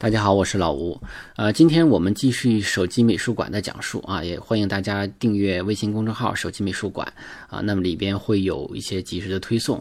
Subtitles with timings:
[0.00, 0.98] 大家好，我是老吴。
[1.36, 7.06] 呃，今天我们继续手机美术馆的讲述啊，也欢迎大家订阅微信公众号“手机美术馆”
[7.50, 9.78] 啊，那么里边会有一些及时的推送。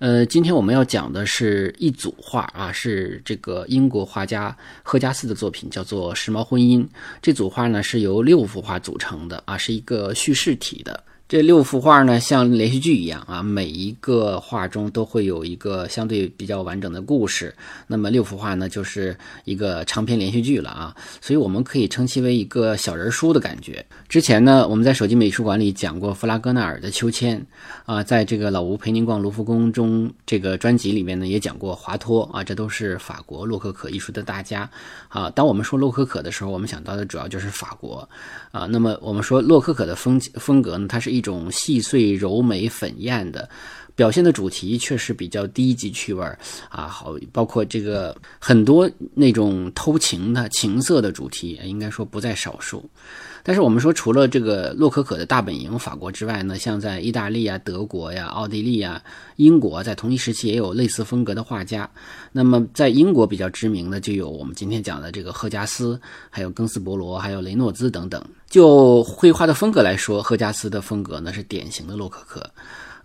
[0.00, 6.82] 呃，今天我们要讲的是一组画啊，是这个英国画家赫加斯的作品，叫做《时髦婚姻》。
[7.22, 11.04] 这组画呢是由六幅画组成的啊，是一个叙事体的。
[11.30, 17.54] 这六幅画呢，像连续剧一样啊，每一个画中都会有一个相对比较完整的故事。
[17.86, 23.86] 那么六幅画呢，就是一个长篇连续剧了啊，所以我们可以称其为一个小人书的感觉。
[24.08, 27.40] 之前呢，我们在手机美术馆里讲过弗拉戈纳尔的秋千
[27.86, 34.68] 啊，在这个老吴陪您逛卢浮宫中这个专辑里面呢，也讲过华托啊，这都是法国洛可可艺术的大家
[35.08, 35.30] 啊。
[35.30, 38.08] 当我们说洛可可的时候，我们想到的主要就是法国
[38.50, 38.66] 啊。
[38.66, 41.19] 那么我们说洛可可的风风格呢，它是一。
[41.20, 43.46] 一种细碎柔美粉艳的
[43.94, 46.24] 表现的主题，确实比较低级趣味
[46.68, 52.88] 啊，好，包括这个很多那种偷情的情色的主题，应该说不在少数。
[53.42, 59.02] 但是我们说，除了这个洛可可的大本营法国之外呢，像在意大利啊、德国呀、奥地利啊、
[59.36, 61.88] 英国，在同一时期也有类似风格的画家。
[62.32, 68.22] 那么在英国比较知名的就有我们今天讲的这个赫加斯，还有庚斯伯罗，还有雷诺兹等等。
[68.50, 72.44] 就绘画的风格来说，赫加斯的风格呢是典型的洛可可，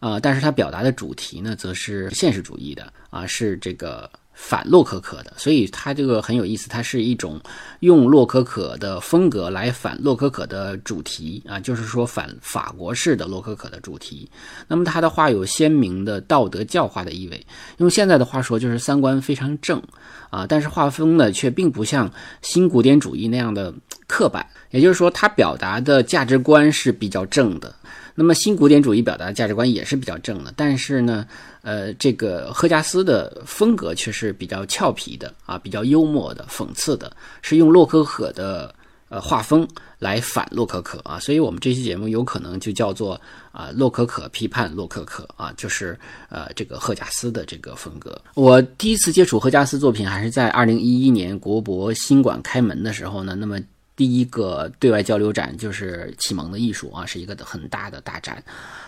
[0.08, 4.10] 啊，但是他表达的主题呢则是现实主义的啊，是这个。
[4.38, 7.40] 反洛可可的，所以它这个很有意思，它是一种
[7.80, 14.30] 用洛可可的风格来反洛可可的主题啊，就是说反法国式的洛可可的主题。
[14.68, 17.48] 那么他的画有鲜明的道德教化的意味，
[17.78, 19.82] 用现在的话说就是三观非常正
[20.30, 23.74] 啊，但是画风呢却并不像新古典主义那样的
[24.06, 27.74] 刻板，也就是说他表达的价值观是比较正的。
[28.18, 31.28] 那么新古典主义表达的价值观也是比较正的，但是呢，
[31.64, 38.74] 呃，这个赫加斯的风格却是比较俏皮的啊，比较幽默的、讽刺的，是用洛可可的
[39.10, 39.68] 呃画风
[40.00, 43.20] 来反洛可可啊，所以我们这期节目有可能就叫做
[43.52, 46.00] 啊洛可可批判洛可可啊，就是
[46.30, 48.18] 呃这个赫加斯的这个风格。
[48.36, 53.60] 我第一次接触赫加斯作品还是在二零一一年国博新馆开门的时候呢，那么。
[53.96, 58.44] 第一个对外交流展就是启蒙的艺术啊，是一个很大的大展。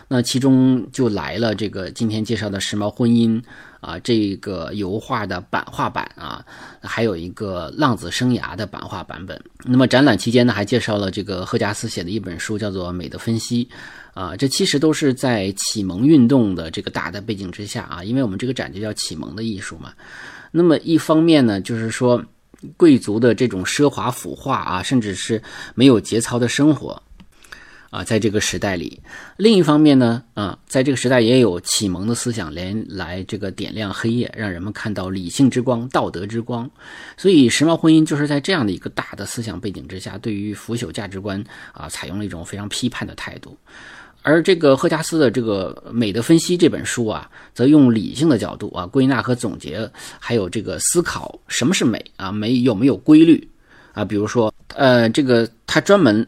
[0.09, 3.41] 那其中就来了这个今天介绍的时髦婚姻
[3.79, 6.45] 啊，这个油画的版画版啊，
[6.81, 9.41] 还有一个浪子生涯的版画版本。
[9.63, 13.65] 那么展览期间呢，还介绍了这个赫加斯写的一本书，叫做《美的分析》
[14.13, 14.35] 啊。
[14.35, 19.93] 这其实都是在启蒙运动的这个大的背景之下啊，因为我们这个展就叫启蒙的艺术嘛。
[20.51, 22.21] 那么一方面呢，就是说。
[22.75, 25.41] 贵族的这种奢华腐化啊，甚至是
[25.75, 27.01] 没有节操的生活
[27.89, 28.99] 啊，在这个时代里；
[29.37, 36.69] 另一方面呢，啊，在这个时代也有启蒙的思想连来这个点亮黑夜，让人们看到理性之光、道德之光。
[37.15, 41.41] 所以，时髦婚姻就是在这样的一个大的思想背景之下，对于腐朽价值观
[41.71, 43.57] 啊，采用了一种非常批判的态度。
[44.27, 49.89] 而这个赫加斯的这个《美的分析》这本书啊，则用理性的角度啊归纳和总结，
[50.19, 53.47] 还有这个思考什么是美啊，美有没有规律
[53.93, 54.03] 啊？
[54.03, 56.27] 比如说，呃，这个他专门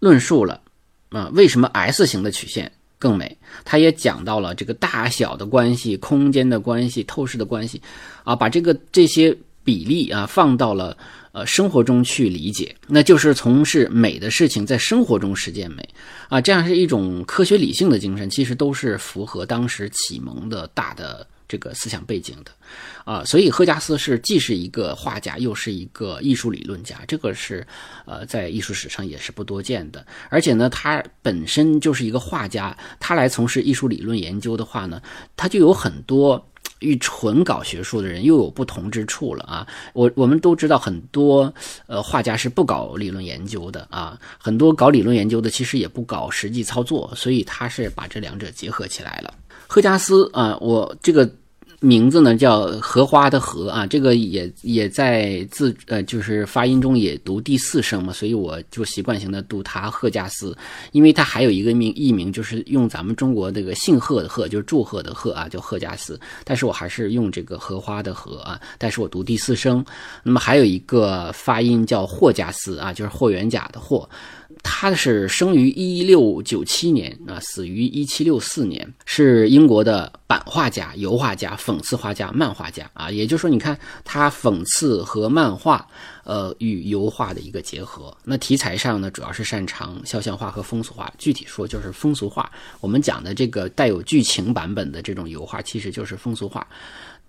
[0.00, 0.60] 论述了
[1.08, 3.34] 啊为什么 S 型的曲线更美，
[3.64, 7.80] 他也讲到了这个大小的关系、空间的关系、透视的关系
[8.22, 9.34] 啊，把这个这些
[9.64, 10.94] 比例啊放到了。
[11.32, 15.88] 呃，生活中去理解，那就是从事美的事情，在生活中实践美，
[16.28, 22.50] 啊，这样是一种科学理性的精神，其实都是符合当时启蒙的大的这个思想背景的，
[23.04, 27.64] 啊，所以赫加斯是既是一个画家，又是一个艺术理论家，这个是
[28.06, 35.00] 呃，在艺术史上也是不多见的，而且呢，他本身就是一个画家，他来从事艺术理论研究的话呢，
[35.36, 36.44] 他就有很多。
[36.80, 39.66] 与纯搞学术的人又有不同之处了啊！
[39.92, 41.52] 我我们都知道很多
[41.86, 49.32] 呃画家是不搞理论研究的啊，很多搞理论研究的其实也不搞实际操作，所以他是把这两者结合起来了。
[49.66, 51.30] 赫加斯啊，我这个。
[51.80, 60.54] 名字呢叫荷花的荷啊，这个也也在字呃就是发音中也读第四声嘛，所以我就习惯性的读它赫加斯，
[60.92, 69.82] 因为它还有一个名艺名，就是用咱们中国这个姓贺的贺，就是祝贺的贺啊，叫贺加斯，但是我还是用这个荷花的荷啊，但是我读第四声。
[70.22, 74.06] 那么还有一个发音叫霍加斯啊，就是霍元甲的霍。
[74.62, 83.10] 他是生于一六九七年啊，死于一七六四年，是英国的版画家、油画家、讽刺画家、漫画家啊。
[83.10, 85.86] 也就是说，你看他讽刺和漫画，
[86.24, 88.16] 呃，与油画的一个结合。
[88.24, 91.12] 那题材上呢，主要是擅长肖像画和风俗画。
[91.18, 92.50] 具体说，就是风俗画。
[92.80, 96.66] 我们讲的这个带有剧情版本的这种油画，其实就是风俗画。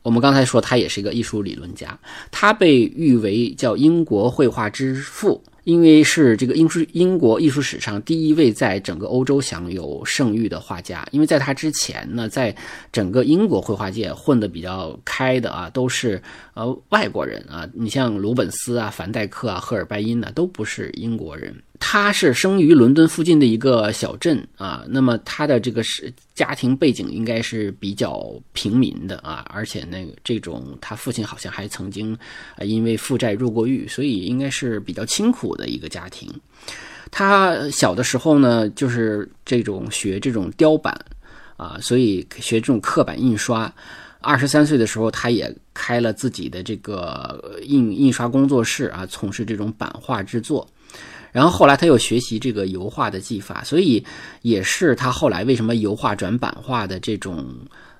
[0.04, 1.98] 我们刚才说，他也是一个艺术理论家，
[2.32, 5.42] 他被誉为叫英国绘画之父。
[5.64, 12.56] 因为是这个英术英国艺术史上第一位在整个欧洲享有盛誉的画家，因为在他之前呢，在
[12.92, 16.22] 整个英国绘画界混得比较开的啊，都是
[16.56, 21.56] 呃外国人啊，你像鲁本斯啊、凡戴克啊、赫尔拜因呢，都不是英国人。
[21.84, 32.14] 他是生于伦敦附近的一个小镇啊，那么他的这个是家庭背景应该是比较平民的啊，而且那个这种他父亲好像还曾经
[32.56, 36.32] 啊因为负债入过狱，所以应该是比较清苦的一个家庭。
[37.10, 40.98] 他小的时候呢，就是这种学这种雕版
[41.58, 43.74] 啊，所以学这种刻板印刷。
[44.22, 50.66] 二十三岁的时候，他也开了自己的这个印印刷工作室啊，从事这种版画制作。
[51.32, 54.04] 然后后来他又学习这个油画的技法，所以
[54.42, 57.46] 也是他后来为什么油画转版画的这种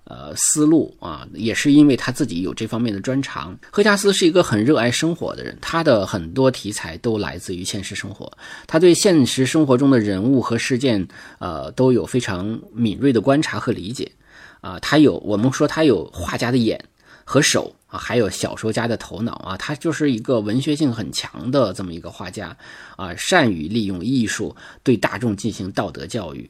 [0.04, 3.58] 呃思路啊，也是因为他自己有这方面的专长。
[3.72, 8.32] 赫加斯是一个很热爱生活的人，他的很多题材都来自于现实生活，
[8.68, 11.08] 他对现实生活中的人物和事件
[11.40, 14.12] 呃都有非常敏锐的观察和理解
[14.60, 16.84] 啊，他有我们说他有画家的眼
[17.24, 17.74] 和手。
[17.92, 22.56] 啊，还有小说家的头脑啊，他就是一个文学性很强的这么一个画家
[22.96, 26.50] 啊，善于利用艺术对大众进行道德教育。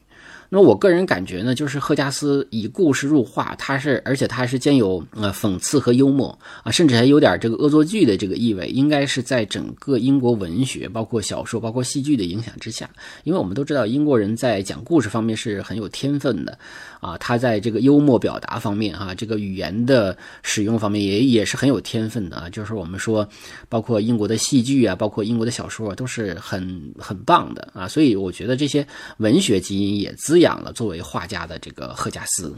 [0.54, 12.88] 那我个人感觉呢，就是赫加斯以故事入画，他是而且他是兼有呃讽刺和幽默啊，甚至还有点这个恶作剧的这个意味，应该是在整个英国文学，包括小说，包括戏剧的影响之下。
[13.24, 16.58] 因为我们都知道，英国人在讲故事方面是很有天分的
[17.02, 22.50] 啊，他在这个幽默表达方面哈，这个语言的使用方面也也是很有天分的啊。
[22.50, 23.26] 就是我们说，
[23.70, 30.42] 包括英国的戏剧啊，包括英国的小说都是很很棒的啊，所以我觉得这些文学基因也滋。
[30.42, 32.52] 养了作为画家的这个赫加斯，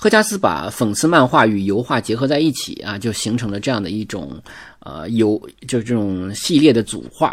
[0.00, 4.40] 赫加斯把讽刺漫画与油画结合在一起啊，就形成了这样的一种
[4.78, 5.36] 呃油，
[5.66, 7.28] 就这种系列的组画，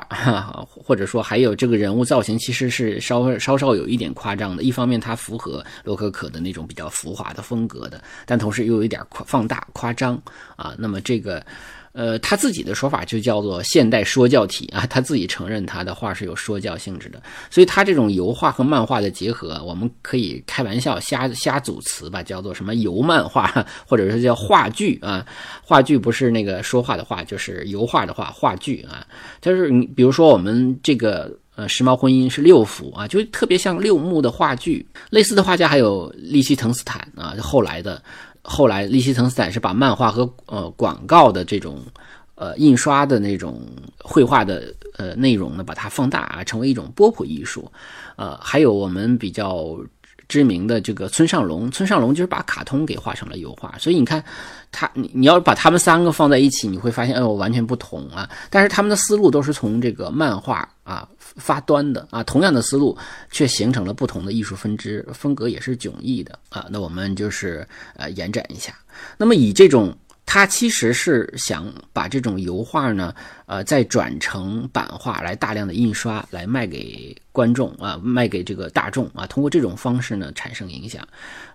[0.66, 4.64] 或者说还有这个人物造型其实是稍稍稍有一点夸张的。
[4.64, 10.20] 一方面它符合洛可可的那种比较浮华的风格的，但同时又有一点夸放大夸张
[10.56, 10.74] 啊。
[10.76, 11.46] 那么这个。
[11.96, 25.26] 呃，他自己的说法就叫做现代说教体啊，他自己承认他的画是有说教性质的，所以他这种油画和漫画的结合，我们可以开玩笑瞎瞎组词吧，叫做什么油漫画，或者是叫话剧啊，
[25.64, 29.08] 话剧不是那个说话的话，就是油画的话，话剧啊，
[29.42, 38.04] 就是你比如说我们这个呃时髦婚姻是六幅啊，就特别像六幕的话剧，类似的画家还有利希滕斯坦啊，后来的。
[38.48, 41.82] 后来，利希滕斯坦是把漫画和呃广告的这种
[42.36, 43.60] 呃印刷的那种
[44.04, 47.72] 绘画的呃内容呢，把它放大啊，成为一种波普艺术。
[48.16, 49.76] 呃，还有我们比较
[50.28, 53.74] 知名的这个村上隆，村上隆就是把卡通给画成了油画。
[53.80, 54.24] 所以你看，
[54.72, 58.30] 他你你要把他们三个放在一起，你会发现，哎呦，完全不同啊。
[58.50, 61.10] 但是他们的思路都是从这个漫画啊。
[61.36, 62.98] 发端的啊，同样的思路
[63.32, 66.68] 却形成了不同的艺术分支，风格也是迥异的啊。
[66.70, 68.74] 那我们就是呃延展一下，
[69.18, 69.96] 那么以这种。
[70.28, 73.14] 他其实是想把这种油画呢，
[73.46, 81.08] 呃，再转成版画来大量的印刷，来卖给观众啊，卖给这个大众啊，通过这种方式呢产生影响。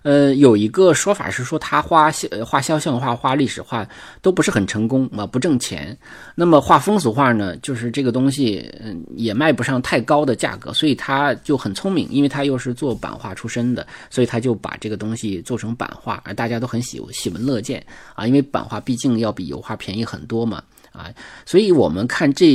[0.03, 3.87] 呃，有一个说法是说他画肖画肖像画、画历史画
[4.21, 5.97] 都不是很成功啊，不挣钱。
[6.33, 17.85] 那么画风俗画呢，就是这个东西嗯也卖不上太高的价格，所以他就很聪明，因为他又是做版画出身的，所以他就把这个东西做成版画，而大家都很喜喜闻乐见
[18.15, 18.61] 啊，因为版。
[18.71, 21.09] 画毕竟要比油画便宜很多嘛，啊，
[21.45, 22.47] 所以我们看这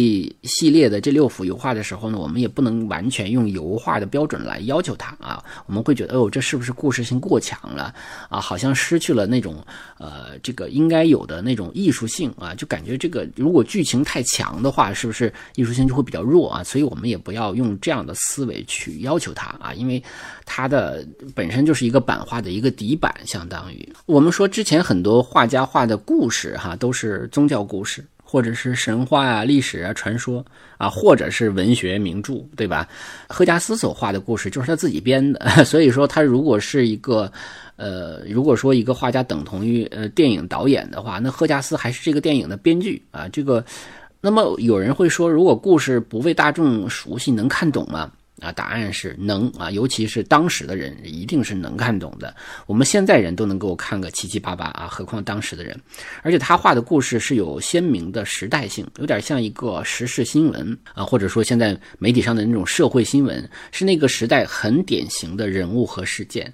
[0.44, 7.94] 系列的这六幅油画的时候呢，我们也不能完全用油画的标准来要求它啊，我们会觉得，哦，这是不是故事性过强了
[8.30, 8.40] 啊？
[8.40, 9.62] 好像失去了那种
[9.98, 16.64] 呃，这个应该有的那种艺术性啊，就感觉这个如果剧情太强的话，是不是艺术性就会比较弱啊？
[16.64, 20.02] 所以我们也不要用这样的思维去要求它啊，因为
[20.44, 25.96] 它的本身就是一个版画的一个底板，相当于我们说之前很多画家画的。
[26.06, 30.44] 故事哈都是宗教故事，或者是神话啊、历史啊、传说
[30.76, 32.86] 啊，或者是文学名著，对吧？
[33.30, 37.32] 赫加斯所画的故事就是他自己编的， 所以说他如果是一个，
[37.76, 43.64] 呃，如果说一个画家等同于呃电影导演的话，那赫加斯还是这个电影的编剧啊，这个。
[44.20, 48.12] 那么有人会说，如果故事不为大众熟悉，能看懂吗？
[48.40, 52.34] 啊，答案是能啊，尤其是当时的人一定是能看懂的。
[52.66, 55.78] 我们现在人都能够看个七七八八啊，何况当时的人。
[56.22, 66.52] 而且他画的故事是有鲜明的时代性，有点像一个时事新闻啊，或者说现在媒体上的那种社会新闻，是那个时代很典型的人物和事件。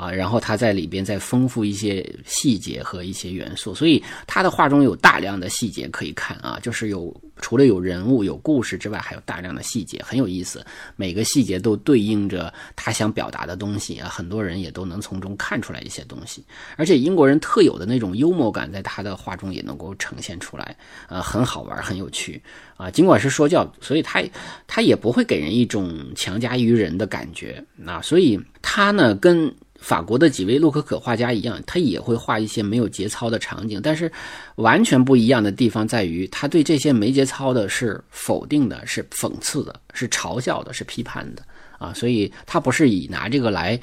[0.00, 10.64] 啊，然后他在里边再丰富一些细节和一些元素，所以他的画中有大量的细节可以看啊，就是有除了有人物有故事之外，还有大量的细节，很有意思。
[10.96, 16.42] 每个细节都对应着他想表达的东西啊，很多人也都能从中看出来一些东西。
[16.76, 20.74] 而且英国人特有的那种幽默感，在他的画中也能够呈现出来，
[21.10, 22.42] 呃，很好玩，很有趣
[22.78, 22.90] 啊。
[22.90, 24.22] 尽管是说教，所以他
[24.66, 28.00] 他也不会给人一种强加于人的感觉啊。
[28.00, 34.12] 所以他呢，跟法国的几位洛可可画家一样，他也会画一些没有节操的场景，但是
[34.56, 41.42] 完全不一样的地方在于，他对这些没节操的是否定的，是讽刺的，是嘲笑的，是批判的
[41.78, 41.92] 啊！
[41.94, 43.80] 所以他不是以拿这个来。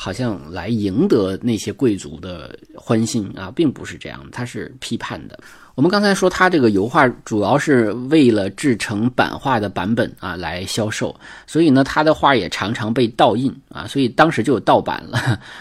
[0.00, 5.36] 好像来赢得那些贵族的欢心啊，并不是这样，他是批判的。
[5.74, 11.12] 我们刚才说他这个油画主要是为了制成版画的版本啊来销售，
[11.48, 15.18] 所以呢，他的画也常常被盗印啊，所以当时就有盗版了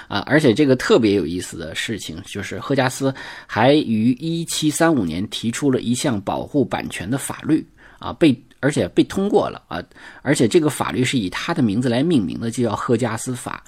[0.08, 0.20] 啊。
[0.29, 3.12] 而且这个特别有意思的事情就是，赫加斯
[3.48, 7.65] 还于一七三五年提出了一项保护版权的法律
[7.98, 9.82] 啊，被而且被通过了啊，
[10.22, 13.63] 而且这个法律是以他的名字来命名的，就叫赫加斯法。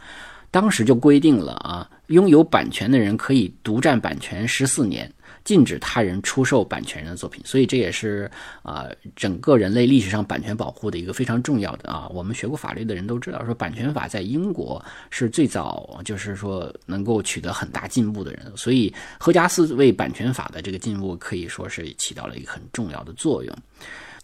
[0.52, 5.12] 当时就规定了啊，拥有版权的人可以独占版权十四年，
[5.44, 7.42] 禁止他人出售版权人的作品。
[7.46, 8.30] 所以这也是
[8.64, 12.08] 啊，整个人类历史上版权保护的一个非常重要的啊。
[12.10, 18.52] 我们学过法律的人都知道，说版权法在英国是最早就是说能够取得很大进步的人。
[18.56, 23.56] 所以何加斯为版权法的这个进步可以说是起到了一个很重要的作用。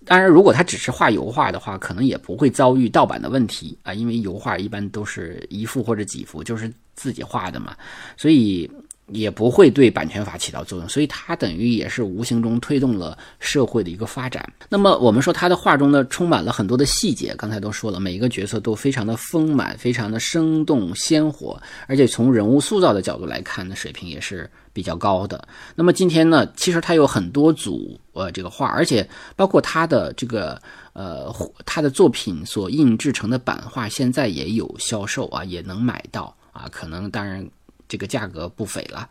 [0.06, 7.76] 当然，如果他只是画油画的话，可能也不会遭遇盗版的问题啊，因为油画一般都是一幅或者几幅，就是自己画的嘛，
[8.16, 8.70] 所以
[9.08, 10.88] 也不会对版权法起到作用。
[10.88, 14.48] 所以他等于也是无形中推动了社会的一个发展。
[14.70, 24.50] 那么我们说他的画中呢，充满了很多的细节，刚才都说了，每一个角色都非常的丰满，非常的生动鲜活，而且从人物塑造的角度来看呢，水平也是。
[24.76, 25.48] 比较高的。
[25.74, 31.34] 那么今天呢，其实他有很多组呃这个画，而且包括他的这个呃
[31.66, 36.68] 他的作品所印制成的版画，现在也有销售啊，也能买到啊。
[36.70, 37.50] 可能当然
[37.88, 39.10] 这个价格不菲了。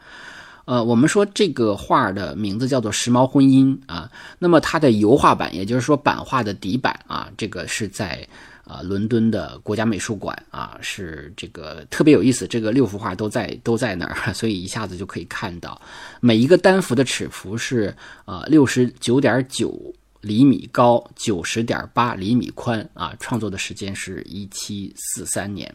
[0.65, 4.11] 呃，我们说这个画的名字叫做《时髦婚姻》啊。
[4.39, 8.27] 那么它的油画版，也就是说版画的底版啊，这个是在。
[8.67, 12.47] 啊，伦敦的国家美术馆啊，是这个特别有意思。
[12.47, 15.79] 这个六幅画都在都在那儿， 所以一下子就可以看到，
[16.19, 17.95] 每一个单幅的尺幅是
[18.25, 19.79] 呃六十九点九
[20.23, 23.15] 厘米高，九十点八厘米宽啊。
[23.21, 25.71] 创作的时间是一七四三年。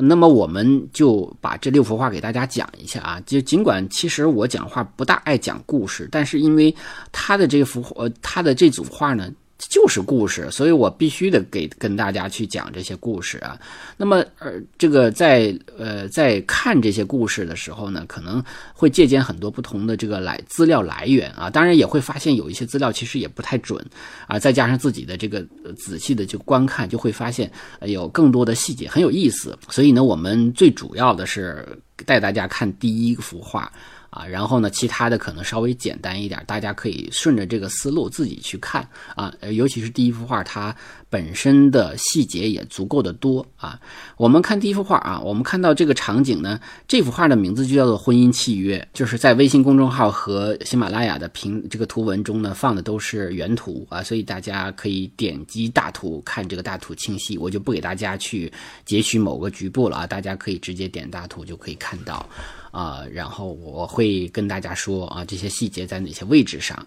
[0.00, 3.20] 那么我们就把这六幅画给大家讲一下啊。
[3.26, 6.74] 就尽管其实我讲话不大爱讲故事，但是因为
[7.12, 9.30] 他的这幅呃他的这组画呢。
[9.68, 13.58] 就是故事，所以我必须得给跟大家去讲这些故事啊。
[13.96, 21.50] 那么，呃，这个在呃在看这些故事的时候呢，可能会借鉴很多不同的这个来资料来源啊。
[21.50, 23.84] 当然也会发现有一些资料其实也不太准
[24.26, 24.38] 啊。
[24.38, 25.44] 再加上自己的这个
[25.76, 27.50] 仔细的就观看，就会发现
[27.82, 29.58] 有更多的细节很有意思。
[29.68, 31.66] 所以呢，我们最主要的是
[32.06, 33.70] 带大家看第一幅画。
[34.10, 39.32] 啊，然后呢，其他的可能稍微简单一点，大家可以顺着这个思路自己去看啊。
[39.52, 40.74] 尤其是第一幅画，它
[41.10, 43.78] 本身的细节也足够的多啊。
[44.16, 58.50] 我们看第一幅画啊，我们看到这个场景呢，这幅画的名字就叫做《婚姻契约》，就是在微信公众号和喜马拉雅的评这个图文中呢放的都是原图啊，所以大家可以点击大图看这个大图清晰，我就不给大家去
[58.86, 62.24] 截取某个局部了啊，大家可以直接点大图就可以看到。
[62.70, 66.86] 啊，然后我会跟大家说啊，这些细节在哪些位置上。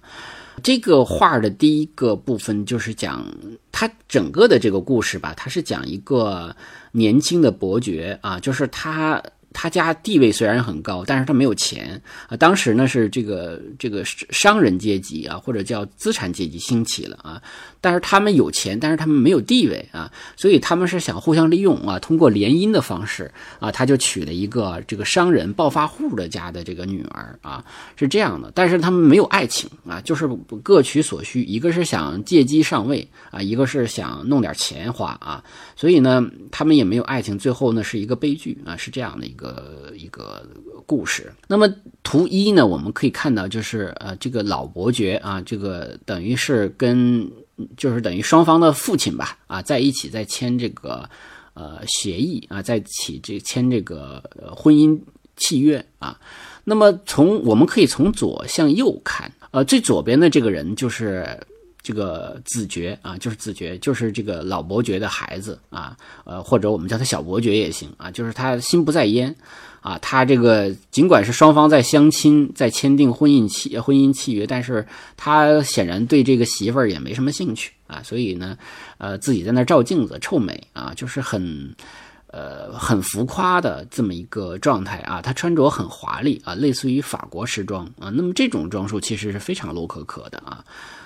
[0.61, 3.25] 这个画的第一个部分就是讲
[3.73, 6.55] 他整个的这个故事吧，他是讲一个
[6.93, 9.21] 年轻的伯爵啊，就是他。
[9.53, 12.35] 他家地位虽然很高，但是他没有钱啊。
[12.35, 17.41] 当时呢是这个这个商人阶级啊，或者叫资产阶级兴起了啊。
[17.79, 27.63] 但是他们有钱，但是他们没有地位啊，所以他们是想互相利用啊，通过联姻的方式啊，他就娶了一个这个商人暴发户的家的这个女儿啊，
[27.95, 28.51] 是这样的。
[28.55, 30.27] 但是他们没有爱情啊，就是
[30.63, 35.43] 各取所需，一个是想借机上位啊，一个是想弄点钱花啊，
[35.75, 39.42] 所以呢，他们也没有爱情，最后呢是一个悲剧啊，是这样的一个。
[39.43, 40.47] 个一个
[40.85, 41.31] 故事。
[41.47, 41.67] 那么
[42.01, 47.29] 图一呢，我们可以看到就是呃这个老伯爵啊，这个等于是跟
[47.75, 51.07] 就是等于双方的父亲吧啊在一起在签这个
[51.53, 54.23] 呃协议啊，在起这签这个
[54.55, 54.97] 婚姻
[55.35, 56.17] 契约啊。
[56.63, 61.27] 那么从我们可以从左向右看，呃，最左边的这个人就是
[61.83, 69.35] 这个子爵啊，就是子爵，就是这个老伯爵的孩子啊，呃，或者我们叫他小伯爵也行啊，就是他心不在焉
[69.81, 74.87] 啊，他这个尽管是双方在相亲，在签订婚姻契婚姻契约，但是
[75.17, 78.57] 他显然对这个媳妇儿也没什么兴趣啊，所以呢，
[78.97, 81.75] 呃，自己在那照镜子臭美啊，就是很。
[82.35, 88.09] 呃，很浮夸的这么一个状态啊，他穿着很华丽啊，类似于法国时装啊。
[88.09, 90.65] 那么这种装束其实是非常洛可可的啊。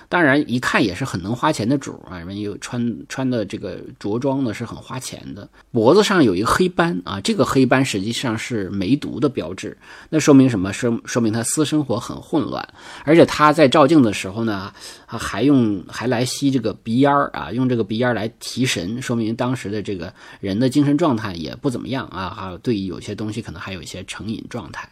[0.09, 5.47] 当然，一看也是很能花钱的主啊，因为有穿穿的这个着装呢是很花钱的。
[5.71, 9.77] 脖子上有一个黑斑啊，这个黑斑实际上是梅毒的标志，
[10.09, 10.71] 那说明什么？
[10.71, 12.65] 说说明他私生活很混乱，
[13.03, 14.71] 而且他在照镜的时候呢，
[15.05, 24.89] 还用还来吸这个鼻烟儿啊，用这个鼻烟来提神，说明当时的这个人的精神状态也不怎么样啊，还有对于有些东西可能还有一些成瘾状态。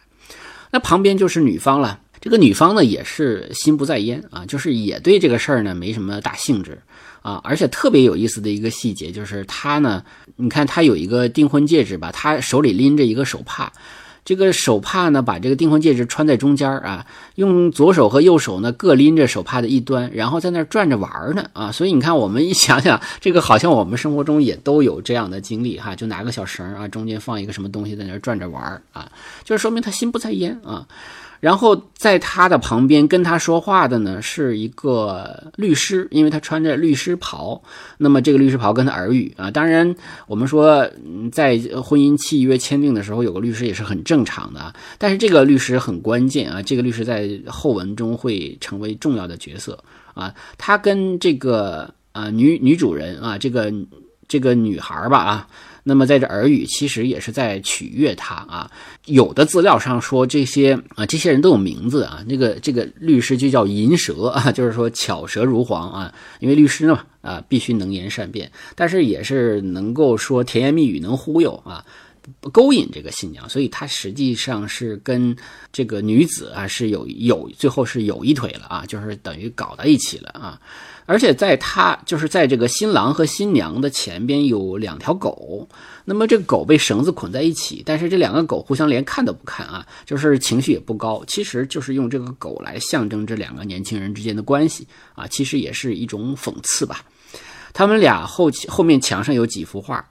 [0.72, 2.00] 那旁边就是女方了。
[2.20, 6.78] 这个女方呢也是心不在焉啊，就是也对这个事儿呢没什么大兴致
[7.22, 10.02] 啊，而且特别有意思的一个细节就是她呢，
[10.36, 13.70] 你看她有一个订婚戒指吧，她手里拎着一个手帕，
[14.24, 17.04] 这个手帕呢把这个订婚戒指穿在中间啊，
[17.34, 29.10] 用左手和右手呢各拎着手帕的一端，然后在那转着玩呢啊，所以你看我们一想想，这个好像我们生活中也都有这样的经历哈，就拿个小绳啊，中间放一个什么东西在那转着玩儿啊，
[29.44, 30.86] 就是说明她心不在焉啊。
[31.40, 37.62] 然后在他的旁边跟他说话的呢是一个律师，因为他穿着律师袍。
[37.98, 39.94] 那么这个律师袍跟他耳语啊，当然
[40.26, 40.88] 我们说
[41.30, 44.74] 在婚姻契约签订的时候有个律师也是很正常的。
[44.98, 49.78] 但是这个律师很关键啊，这个律师在后文中会成为重要的角色
[50.14, 50.34] 啊。
[50.58, 53.72] 他跟这个啊女女主人啊这个
[54.26, 55.48] 这个女孩吧啊。
[55.88, 58.68] 那么在这耳语，其实也是在取悦他啊。
[59.04, 62.24] 有的资料上说这些啊，这些人都有名字啊。
[62.26, 66.12] 那个这个律师就叫银蛇啊， 就是说巧舌如簧啊。
[66.40, 71.86] 因为律师呢啊，必须能言善辩，但是也是能够说甜言蜜语，能忽悠啊，
[72.52, 73.48] 勾引这个新娘。
[73.48, 75.36] 所以他实际上是跟
[75.72, 80.60] 这个女子啊是有有最后是有一腿了啊，就是等于搞到一起了啊。
[81.06, 85.66] 而且在他就是在这个新郎和新娘的前边有两条狗，
[86.04, 97.02] 那么这个狗被绳子捆在一起，但是这两个狗互相连看都不看啊，就是情绪也不高，其实就是用这个狗来象征这两个年轻人之间的关系啊，其实也是一种讽刺吧。
[97.72, 100.04] 他们俩后后面墙上有几幅画。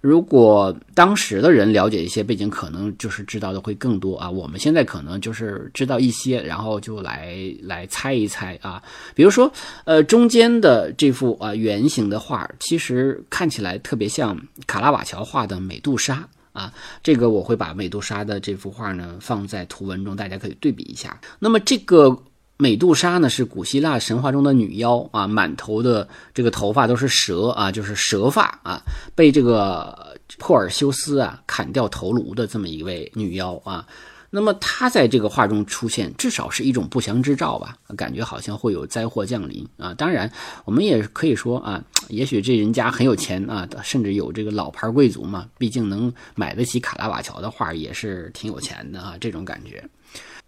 [0.00, 4.30] 如果当时的人了解一些背景，可能就是知道的会更多啊。
[4.30, 8.82] 我们现在可能就是知道一些，然后就来来猜一猜啊。
[9.14, 9.52] 比如说，
[9.84, 16.72] 呃，中间的这幅啊圆形的画，其实看起来特别像卡拉瓦乔画的美杜莎啊。
[17.02, 21.20] 这个我会把美杜莎的这幅画呢放在图文中，大家可以对比一下。
[21.38, 22.18] 那么这个。
[22.60, 28.82] 美杜莎呢是古希腊神话中的女妖啊，满头的这个头发都是蛇啊，就是蛇发啊，
[29.14, 33.86] 被这个珀尔修斯啊砍掉头颅的这么一位女妖啊。
[34.28, 37.74] 那么她在这个画中出现，至少是一种不祥之兆吧？
[37.96, 39.94] 感觉好像会有灾祸降临啊。
[39.94, 40.30] 当然，
[40.66, 49.82] 我们也可以说啊，也许这人家很有钱啊，甚至有这个老牌贵族嘛，毕竟能买得起卡拉瓦乔的画也是挺有钱的啊，这种感觉。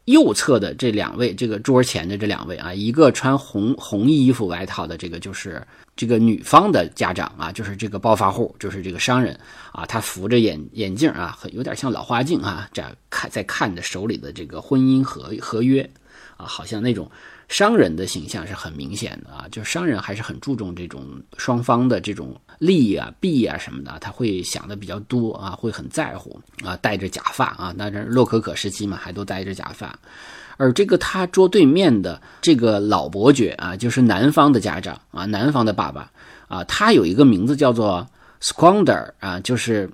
[0.07, 9.39] 右侧的这两位，这个桌前的这两位啊，一个穿红红衣服外套的，这个就是这个女方的家长啊，就是这个暴发户，就是这个商人
[9.73, 15.89] 啊，他扶着眼眼镜啊，很有点像老花镜啊，这样看在看着手里的这个婚姻合合约
[16.37, 17.11] 啊，好像那种。
[17.53, 21.05] 商人的形象是很明显的啊，就是商人还是很注重这种
[21.37, 29.95] 双方的这种利啊、弊啊什么的，他会想的比较多啊，会很在乎啊，戴着假发啊，那这洛可可时期嘛，还都戴着假发。
[30.57, 36.11] 而这个他桌对面的这个老伯爵啊，就是男方的家长啊，男方的爸爸
[36.49, 38.09] 啊，他有一个名字叫做
[38.41, 39.91] Squander 啊，就是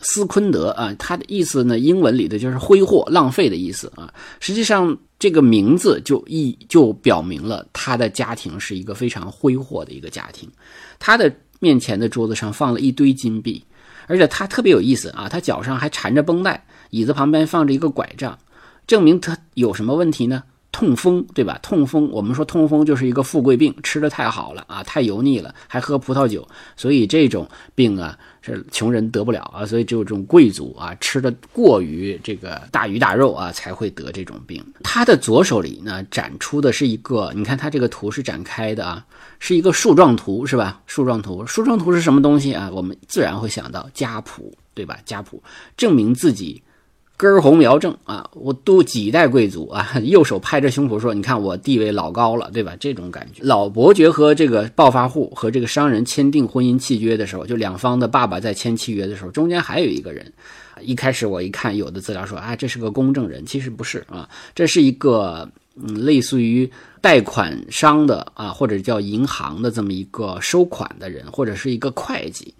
[0.00, 4.98] 斯昆德啊，他的意思呢，英文里的就是挥霍、浪费的意思啊，实际上。
[5.20, 10.48] 这个名字就意就表明了他的家庭是一个非常挥霍的一个家庭，
[10.98, 13.62] 他的面前的桌子上放了一堆金币，
[14.06, 18.38] 而且他特别有意思啊，他脚上还缠着绷带，椅子旁边放着一个拐杖，
[18.86, 20.42] 证明他有什么问题呢？
[20.72, 21.58] 痛风，对吧？
[21.62, 34.64] 痛风，我们说痛风就是一个富贵病，吃的太好了啊，太油腻了，还喝葡萄酒，所以这种病啊是穷人得不了啊，所以只有这种贵族啊吃的过于这个大鱼大肉啊才会得这种病。
[34.84, 39.04] 他的左手里呢展出的是一个，你看他这个图是展开的啊，
[39.40, 40.80] 是一个树状图是吧？
[40.86, 42.70] 树状图，树状图是什么东西啊？
[42.72, 44.98] 我们自然会想到家谱，对吧？
[45.04, 45.42] 家谱
[45.76, 46.62] 证明自己。
[47.20, 53.42] 根红苗正啊，我都几代贵族啊，右手拍着胸脯说：“你看我地位老高了，对吧？”这种感觉。
[53.44, 60.32] 老伯爵和这个暴发户和这个商人签订婚姻契约的时候，就两方的爸爸在签契约的时候，中间还有一个人。
[60.80, 66.70] 一开始我一看有的资料说啊，这是个公证人，其实不是啊，这是一个嗯，类似于
[67.02, 72.54] 贷款商的啊，或者叫银行的这么一个收款的人，或者是一个会计，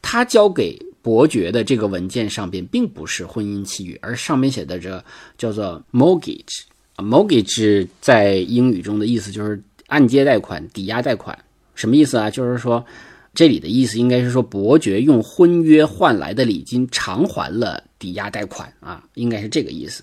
[0.00, 0.80] 他交给。
[1.04, 5.04] 伯爵的这个文件上边并不是婚姻契约，而上面写的这
[5.36, 6.62] 叫做 mortgage。
[6.96, 11.38] mortgage 在英语中的意思就是按揭贷款、抵押贷款。
[11.74, 12.30] 什么意思啊？
[12.30, 12.82] 就是说
[13.34, 20.02] 这里的意思应该是说伯爵用婚约换来的礼金偿还了抵押贷款啊，应该是这个意思。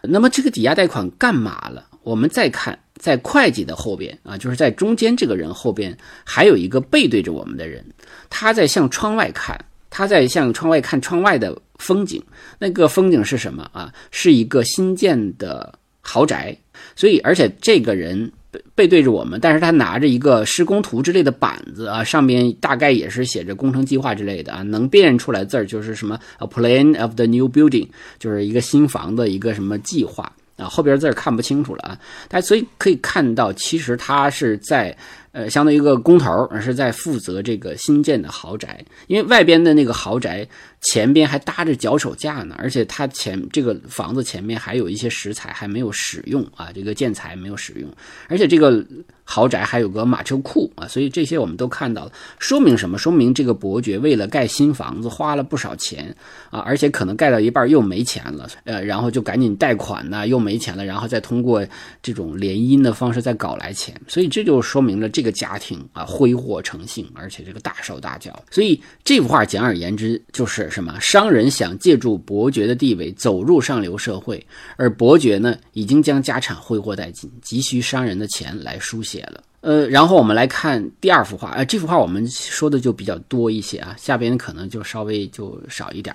[0.00, 1.86] 那么这个抵押贷款干嘛了？
[2.02, 7.84] 我们再看在会计的后边啊，就是在中间这个人后边还有一个背对着我们的人，
[8.30, 9.62] 他在向窗外看。
[9.96, 12.20] 他在向窗外看窗外的风景，
[12.58, 13.92] 那个风景是什么啊？
[14.10, 16.52] 是一个新建的豪宅。
[16.96, 27.86] 所以，而且这个人背背对着我们，但是他拿着一个施工图之类的板子啊，上面大概也是写着工程计划之类的啊，能辨认出来字儿就是什么 “a plan of the new building”，
[28.18, 31.96] 就是一个新房的一个什么计划啊，后边字儿看不清楚了啊。
[32.28, 34.96] 但所以可以看到，其实他是在。
[35.34, 40.48] 呃，相当于一个工头，而是在负责这个新建的豪宅，因为外边的那个豪宅
[40.80, 47.90] 前边还搭着脚手架呢，而且它前这个房子前面还有一些石材还没有使用啊，这个建材没有使用，
[48.28, 48.82] 而且这个。
[49.26, 52.98] 豪宅还有个马车库啊，所以这些我们都看到了，说明什么？
[52.98, 56.14] 说明这个伯爵为了盖新房子花了不少钱
[56.50, 61.66] 啊，而且可能盖到一半又没钱了，呃，然后就赶紧贷款呢，又没钱了，然后再通过
[62.02, 68.44] 这种联姻的方式再搞来钱，所以这就说明了这个家庭啊挥霍成性，而且这个大手大脚。
[68.50, 71.00] 所以这幅画简而言之就是什么？
[71.00, 79.14] 商人想借助伯爵的地位走入上流社会，而伯爵呢已经将家产挥霍殆尽，急需商人的钱来书写。
[79.14, 86.14] 写了，呃，然后我们来看第二幅画，呃，这幅画我们说的就比较多一些啊，下边可能就稍微就少一点。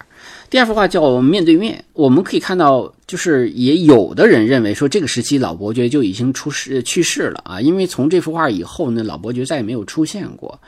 [0.51, 10.61] 第二幅画叫面对面，我们可以看到，就是也有的人认为说这个时期老伯爵就已经出世去世了啊，因为从这幅画以后呢，老伯爵再也没有出现过，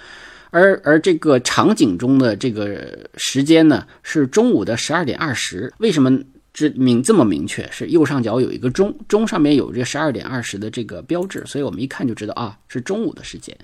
[0.50, 6.20] 而而这个场景中的这个时间呢是中午的十二点二十，为什么？
[6.54, 13.56] 这明这么明确，是右上角有一个钟，钟上面有这十二点二十的这个标志，所以我们一看就知道啊，是中午的时间。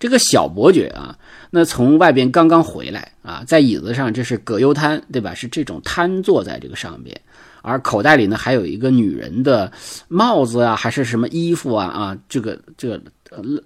[0.00, 1.16] 这个小伯爵啊，
[1.50, 5.34] 那从外边刚刚回来啊，在椅子上，这是葛优瘫，对吧？
[5.34, 7.18] 是这种瘫坐在这个上边，
[7.62, 9.70] 而口袋里呢还有一个女人的
[10.08, 13.00] 帽子啊，还是什么衣服啊啊，这个这个。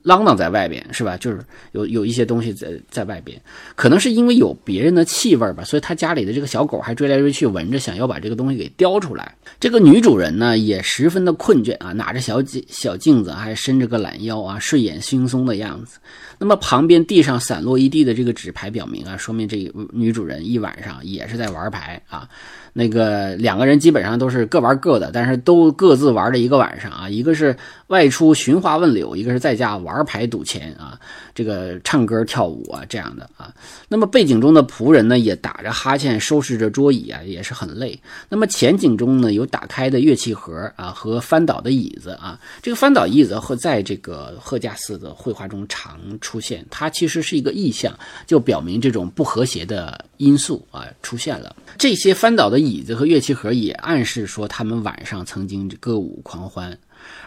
[0.05, 1.17] 啷啷在外边是吧？
[1.17, 1.41] 就是
[1.73, 3.41] 有有一些东西在在外边，
[3.75, 9.35] 可能是因为有别人的气味吧，所以他家里的这个小狗还追来追去闻着，想要把这个东西给叼出来。
[9.59, 15.99] 这个女主人呢也十分的困倦啊，拿着小镜小镜子，还伸着个懒腰啊，睡眼惺忪的样子。
[16.39, 22.29] 那么旁边地上散落一地的这个纸牌表明啊，说明这女主人一晚上也是在玩牌啊。
[22.75, 27.09] 那个两个人基本上都是各玩各的，但是都各自玩了一个晚上啊。
[27.09, 31.01] 一个是外出寻花问柳，一个是在家玩牌赌钱啊。
[31.35, 33.53] 这个唱歌跳舞啊，这样的啊。
[33.89, 37.99] 那么背景中的仆人呢，也打着哈欠，收拾着桌椅啊，也是很累。
[38.29, 42.39] 那么前景中呢，有打开的乐器盒啊和翻倒的椅子啊。
[42.63, 51.55] 这个翻倒椅子会在这个贺家寺的绘画中常出现，它其实是一个意象，就表明这种不和谐的因素啊出现了。
[51.79, 56.77] 这些翻倒的椅子和乐器盒也暗示说，他们晚上曾经歌舞狂欢。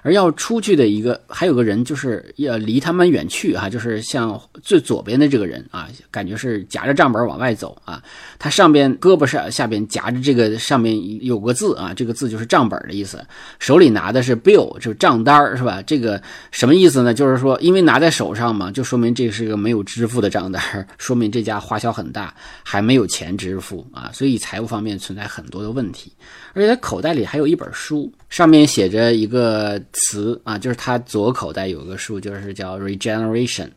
[0.02, 8.02] 而要出去的一个还有个人，就是要离他们远去哈，就是像最左边的这个人啊，感觉是夹着账本往外走啊。
[8.38, 13.24] 他上边胳膊上下边夹着这个上面有个字啊，这个字就是账本的意思。
[13.60, 15.82] 手里拿的是 bill，就是账单是吧？
[15.82, 17.14] 这个什么意思呢？
[17.14, 20.62] 就是说，因为拿在手上嘛，就说明这是一个没有支付的账单，
[20.98, 22.34] 说明这家花销很大，
[22.64, 26.12] 还没有钱支付啊，所以财务方面存在很多的问题。
[26.54, 33.69] 而且他口袋里还有一本书，上面写着一个词啊，就是他左口袋有个数，就是叫 regeneration，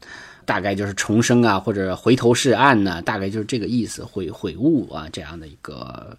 [0.45, 6.17] 大概就是重生啊，或者回头是岸呢，大概就是这个意思，悔悔悟啊这样的一个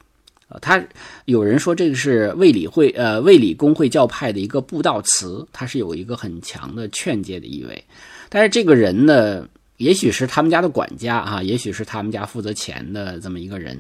[0.62, 0.80] 他
[1.26, 7.84] 有人说这个是卫理会呃卫理公会教派的一个布道词，它是有一个很强的劝诫的意味。
[8.30, 13.76] 但是这个人呢，也许是他们家的管家啊，也许是他们家负责钱的这么一个人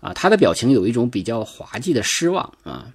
[0.00, 2.86] 啊，他的表情有一种比较滑稽的失望啊。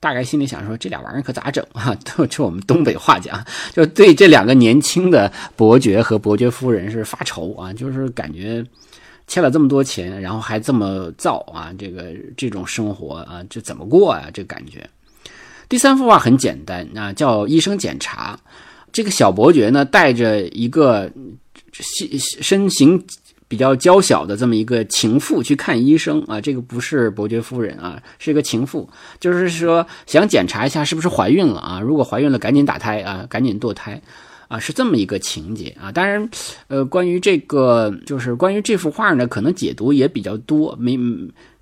[0.00, 1.94] 大概心里想说，这俩玩意儿可咋整啊？
[2.04, 8.64] 就就我们东北话讲，就对这两个年轻的伯爵和伯爵夫人是发愁啊，就是感觉
[9.26, 14.28] 欠了这么多钱，然后还这么造啊，这个这种生活啊，这怎么过啊？
[14.32, 14.88] 这感觉。
[15.68, 18.38] 第三幅画很简单啊，叫医生检查。
[18.92, 21.10] 这个小伯爵呢，带着一个
[21.72, 23.04] 身形。
[23.48, 34.00] 比较娇小的这么一个情妇去看医生啊，这个不是伯爵夫人啊，是一个情妇，就是说想检查一下是不是怀孕了啊，如果怀孕了赶紧打胎啊，赶紧堕胎
[34.48, 35.90] 啊，是这么一个情节啊。
[35.90, 36.28] 当然，
[36.68, 40.98] 呃，关于这个就是关于这幅画呢，可能解读也比较多，没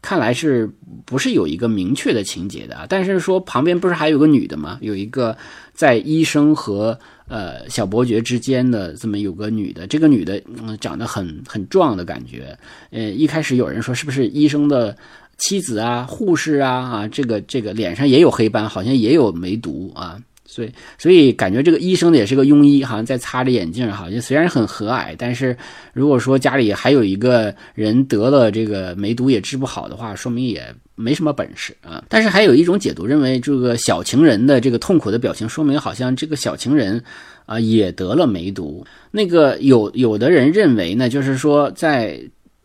[0.06, 0.70] 看来是
[1.04, 2.86] 不是有一个明确的情节的啊？
[2.88, 4.78] 但是说旁边不是还有个女的吗？
[4.80, 5.36] 有一个
[5.74, 6.96] 在医生和。
[7.28, 12.56] 呃，小伯爵之间的这么有个女的，这个女的嗯长得很很壮的感觉。
[12.90, 14.96] 呃，一开始有人说是不是医生的
[15.36, 20.16] 妻子啊、护士啊啊，这个这个脸上也有黑斑，好像也有梅毒啊。
[20.46, 25.56] 所以所以感觉这个医生呢也是个庸医，好像在擦着眼镜，好像虽然很和蔼，但是
[25.92, 30.74] 如果说家里还有一个人得了这个梅毒也治不好的话，说明也。
[30.98, 37.04] 没什么本事啊，但是还有一种解读认为，这个小情人的这个痛苦的表情，说明好像这个小情人
[37.44, 38.82] 啊也得了梅毒。
[39.10, 42.18] 那个有有的人认为呢，就是说在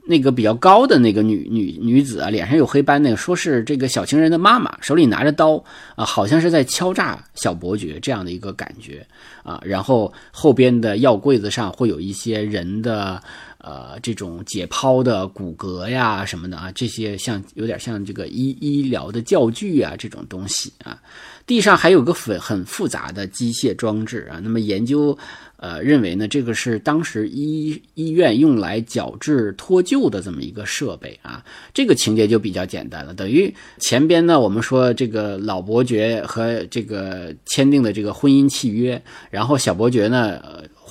[0.05, 5.63] 那个比较高的那个女女女子啊，脸上有黑斑，那个说是这个小情人的妈妈手里拿着刀
[5.95, 9.05] 啊，好像是在敲诈小伯爵这样的一个感觉
[9.43, 9.61] 啊。
[9.63, 13.21] 然后后边的药柜子上会有一些人的。
[13.63, 20.99] 呃，这种解剖的骨骼呀什么的啊，这些像有点像这个医医疗的教具啊，这种东西啊。
[21.45, 24.39] 地上还有个很很复杂的机械装置啊。
[24.41, 25.15] 那么研究
[25.61, 31.41] 呃认为呢，这个是当时医医院用来矫治脱臼的这么一个设备啊。
[31.73, 40.41] 这个情节就比较简单了，等于前边呢我们说这个老伯爵和这个签订的这个婚姻契约，然后小伯爵呢。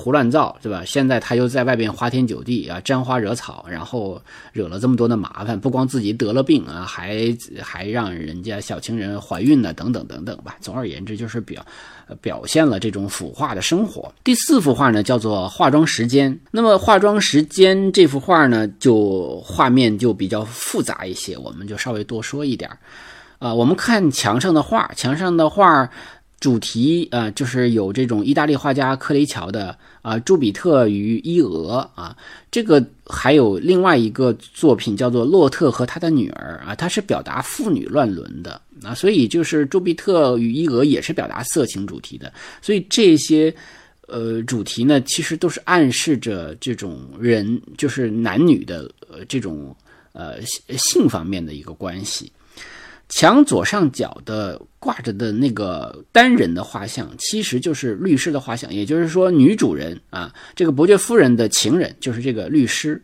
[0.01, 0.83] 胡乱造，对吧？
[0.87, 4.21] 现在他又在外边花天酒地啊，沾花惹草，然后
[4.55, 10.57] 惹了这么多的麻烦，不光自己得了病啊，还还让人家小情人怀孕呢，等等等等吧。
[10.61, 11.63] 总而言之，就是表
[12.23, 14.11] 表现了这种腐化的生活。
[14.25, 16.35] 第四幅画呢，叫做《化妆时间》。
[16.51, 22.71] 那么《化妆时间》这幅画呢，就画面就比较复杂一些，我们就稍微多说一点
[23.39, 25.91] 啊，我们看墙上的画，墙上的画。
[26.40, 32.16] 主题啊，就是有这种意大利画家克雷乔的啊《朱比特与伊俄》啊，
[32.50, 43.55] 这个还有另外一个作品叫做《洛特和他的女儿》啊，它是表达父女乱伦的啊，所以就是《朱比特与伊俄》也是表达色情主题的，所以这些
[44.09, 49.76] 呃主题呢，其实都是暗示着这种人就是男女的呃这种
[50.12, 50.40] 呃
[50.79, 52.33] 性方面的一个关系。
[53.11, 63.03] 墙左上角的挂着的那个单人的画像，其实就是律师的画像，也就是说，女主人啊，这个伯爵夫人的情人就是这个律师，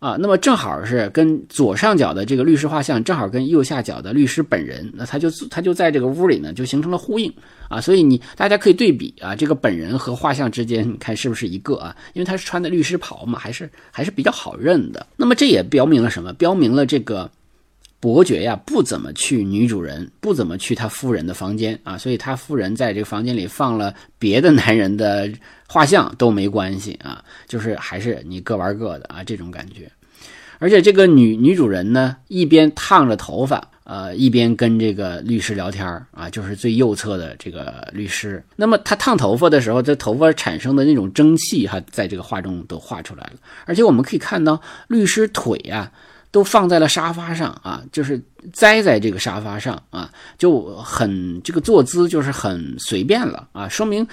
[0.00, 7.32] 啊，那么正好是跟左上角的这个律师画像，正好跟右下角的律师本人，那他就他就在这个屋里呢，就形成了呼应
[7.70, 11.96] 啊，所以你大家可以对比啊，这个本人和画像之间，你看是不是一个啊？
[12.12, 15.06] 因为他是穿的律师袍嘛，还是还是比较好认的。
[15.16, 16.32] 那么这也标明了什么？
[16.32, 17.30] 标明了这个。
[18.04, 25.26] 伯爵呀，不怎么去女主人，不怎么去他夫人的房间啊，所以他夫人在这个房间里放了别的男人的
[25.66, 29.90] 画像都没关系啊，就是还是你各玩各的啊，这种感觉。
[30.58, 38.44] 而且这个女女主人呢，一边烫着头发，呃，一边跟这个律师聊天啊，就是最右侧的这个律师。
[38.54, 43.32] 那么他烫头发的时候，这头发产生的那种蒸汽哈，在这个画中都画出来了。
[43.64, 45.90] 而且我们可以看到律师腿啊。
[46.34, 48.20] 都放在了沙发上啊，就是
[48.52, 54.04] 栽在这个沙发上啊，就很这个坐姿就是很随便了啊，说明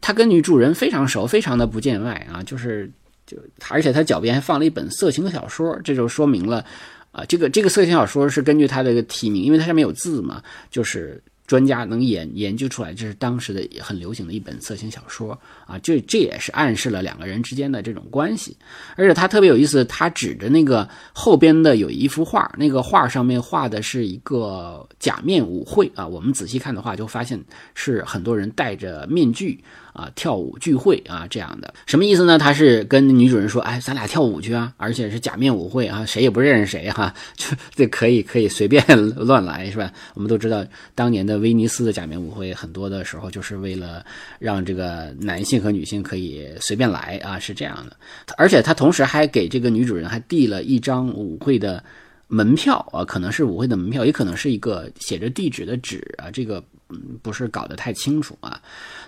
[0.00, 2.90] 他跟女主人非常熟，非常的不见外啊，就是
[3.26, 3.36] 就
[3.68, 6.64] 而且他脚边还放了一本色情小说，这就说明了
[7.12, 15.32] 啊，这个这个色情小说是根据他的一个提名，因为它上面有字嘛，就是专家能研研究出来，这是当时的很流行的一本色情小说
[15.66, 18.54] 啊，这这也是暗示了两个人之间的这种关系。
[18.96, 26.06] 而且他特别有意思，他指着那个后边的有一幅画，那个画上面画的是一个假面舞会啊。
[26.06, 27.42] 我们仔细看的话，就发现
[27.74, 29.58] 是很多人戴着面具。
[29.98, 32.38] 啊，跳舞聚会啊，这样的什么意思呢？
[32.38, 38.80] 他是跟女主人说，哎，咱俩跳舞去啊，而且是假面舞会啊，谁也不认识谁哈，就这可以可以随便
[39.16, 39.92] 乱来是吧？
[40.14, 44.06] 我们都知道，当年的威尼斯的假面舞会，很多的时候就是为了
[44.38, 47.96] 让这个男性和女性可以随便来啊，是这样的。
[48.36, 51.82] 而且他同时还给这个女主人还递了一张舞会的
[52.28, 56.62] 门票啊，可能是舞会的门票，也可能是一个写着地址的纸啊，这个。
[56.90, 58.60] 嗯，不是搞得太清楚啊。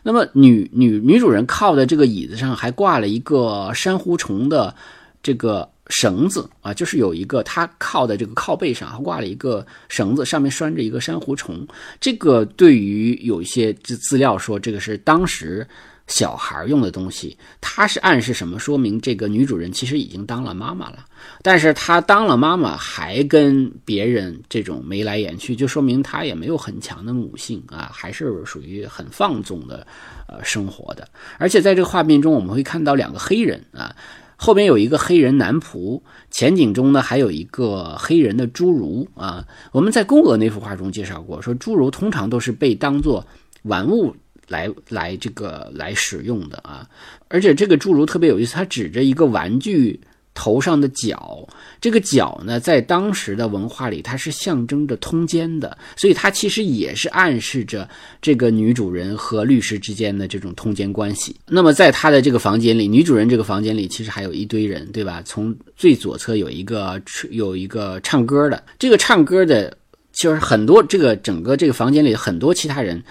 [0.03, 4.75] 那么女女女主人靠的这个椅子上还挂了一个珊瑚虫的
[5.23, 11.67] 这个绳子啊，就是有一个她靠的这个靠背上还挂了一个绳子，上面拴着一个珊瑚虫。
[12.01, 15.67] 这个对于有一些资资料说，这个是当时。
[16.11, 18.59] 小孩用的东西，他是暗示什么？
[18.59, 21.05] 说明这个女主人其实已经当了妈妈了，
[21.41, 29.87] 但是她当了妈妈还跟别人这种眉来眼去，就说明她也没有很强的母性啊，还是属于很放纵的
[30.27, 31.09] 呃生活的。
[31.39, 33.95] 而且在这个画面中，我们会看到两个黑人啊，
[34.35, 39.47] 后边有一个黑人男仆，前景中呢还有一个黑人的侏儒啊。
[39.71, 43.25] 我们在宫娥那幅画中介绍过，说侏儒通常都是被当做
[43.63, 44.13] 玩物。
[44.51, 46.87] 来来这个来使用的啊，
[47.29, 49.99] 而且这个侏儒特别有意思，他指着一个玩具
[50.35, 51.47] 头上的角，
[51.81, 57.89] 这个角呢，在当时的文化里，它是象征着通奸的，所以它其实也是暗示着
[58.21, 61.37] 这个女主人和律师之间的这种通奸关系。
[61.47, 65.23] 那么在他的这个房间里，女主人这个房间里其实还有一堆人，对吧？
[65.25, 69.77] 从最左侧有一个有一个唱歌的，这个唱歌的，
[70.13, 73.03] 就是很多这个整个这个房间里很多其他人。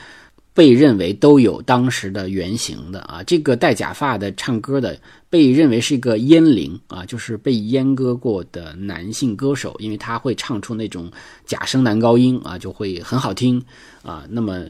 [0.60, 11.10] 被认为都有当时的原型的啊，这个戴假发的唱歌的被认为是一个阉灵啊，就是被阉割过的男性歌手，因为他会唱出那种
[11.46, 13.64] 假声男高音啊，就会很好听
[14.02, 14.26] 啊。
[14.30, 14.66] 那么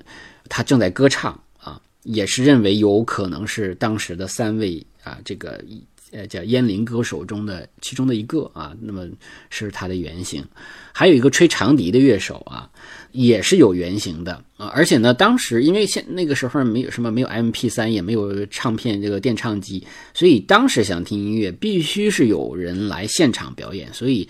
[0.48, 5.60] 他正在歌唱啊，也是认为有可能是当时的三位啊，这个
[6.12, 9.08] 呃叫阉灵歌手中的其中的一个啊，那么
[9.50, 10.44] 是他的原型。
[10.92, 12.70] 还有一个吹长笛的乐手啊。
[13.12, 24.30] 也是有原型的啊，而且呢，当时因为现那个时候没有什么没有 M P 三，也没有唱片这个电唱机，所以当时想听音乐必须是有人来现场表演，所以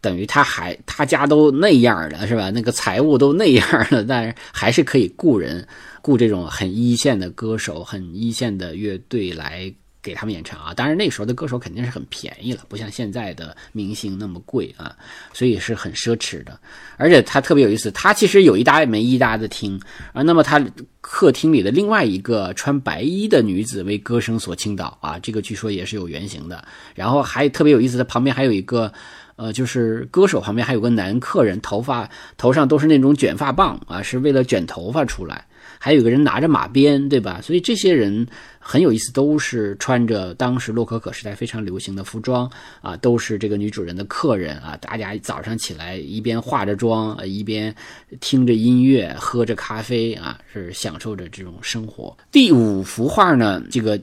[0.00, 2.50] 等于他还他家都那样了是吧？
[2.50, 5.66] 那个财务都那样了，但是还是可以雇人
[6.00, 9.74] 雇这种很一线的歌手、很一线的乐队来。
[10.02, 14.96] 给他们演唱啊，当然那时候的歌手肯定是很便宜了，不像现在的明星那么贵啊，
[15.32, 16.58] 所以是很奢侈的。
[16.96, 19.80] 而且他特别有意思，他其实有一搭没一搭的听
[20.12, 20.22] 啊。
[20.22, 20.64] 那么他
[21.00, 26.64] 客厅里的另外一个穿白衣的女子为歌声所倾倒啊，这个据说也是有原型的。
[26.94, 28.92] 然后还特别有意思，他旁边还有一个
[29.36, 35.44] 呃，就是歌手旁边还有个男客人，头发头上都是那种卷发棒啊，是为了卷头发出来。
[35.78, 37.40] 还有个人拿着马鞭，对吧？
[37.40, 38.26] 所以这些人
[38.58, 42.50] 很有意思，都是穿着当时洛可可时代非常流行的服装
[42.82, 44.76] 啊，都是这个女主人的客人啊。
[44.80, 47.74] 大家早上起来一边化着妆，一边
[48.20, 52.16] 听着音乐，喝着咖啡啊，是享受着这种生活。
[52.32, 54.00] 第五幅画呢，这个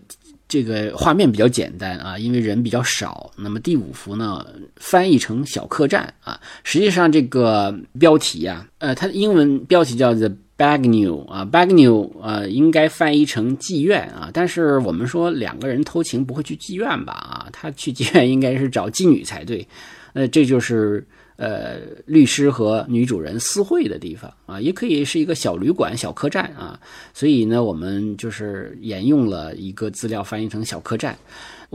[0.48, 3.32] 这个画面比较简单啊，因为人比较少。
[3.36, 4.46] 那么第五幅呢，
[4.78, 10.32] 翻译成小客栈啊，实际上这个标题啊，呃，它的英文标题叫 The。
[10.58, 17.14] Bagnew 啊，Bagnew 啊，应该翻译成妓院啊，但是我们说两个人偷情不会去妓院吧？
[17.14, 19.68] 啊，他去妓院应该是找妓女才对。
[20.14, 26.80] 那这就是呃律师和女主人私会的地方啊，也可以是一个小旅馆、小客栈啊。
[27.14, 31.18] 所以呢，我们就是沿用了一个资料翻译成小客栈。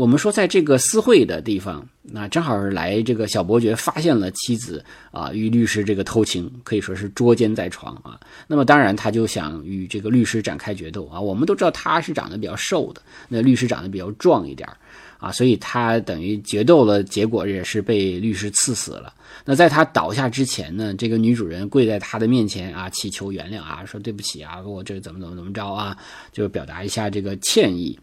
[0.00, 8.18] 我们说，在这个私会的地方，那正好是来这个小伯爵发现了妻子啊与律师这个偷情，可以说是捉奸在床啊。
[8.46, 11.20] 那么当然，他就想与这个律师展开决斗啊。
[11.20, 14.66] 我们都知道他是长得比较瘦的，那律师长得比较壮一点
[15.18, 19.12] 啊，所以他等于决斗了，结果也是被律师刺死了。
[19.44, 25.94] 那在他倒下之前呢，这个女主人跪在他的面前啊，祈求原谅啊，说对不起啊，我这怎么怎么怎么着啊，
[26.32, 28.00] 就表达一下这个歉意，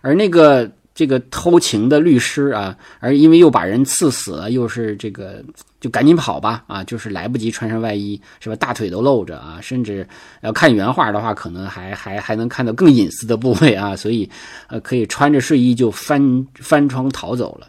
[0.00, 0.68] 而那个。
[0.96, 5.44] 这个偷情的律师啊，而因为又把人刺死了，又是这个，
[5.78, 8.56] 就赶紧跑吧啊，就是来不及穿上外衣，是吧？
[8.56, 10.08] 大腿都露着啊，甚至
[10.40, 14.26] 要看原画的话，可能还还还能看到更隐私的部位啊， 所以
[14.68, 17.68] 呃，可以穿着睡衣就翻翻窗逃走了。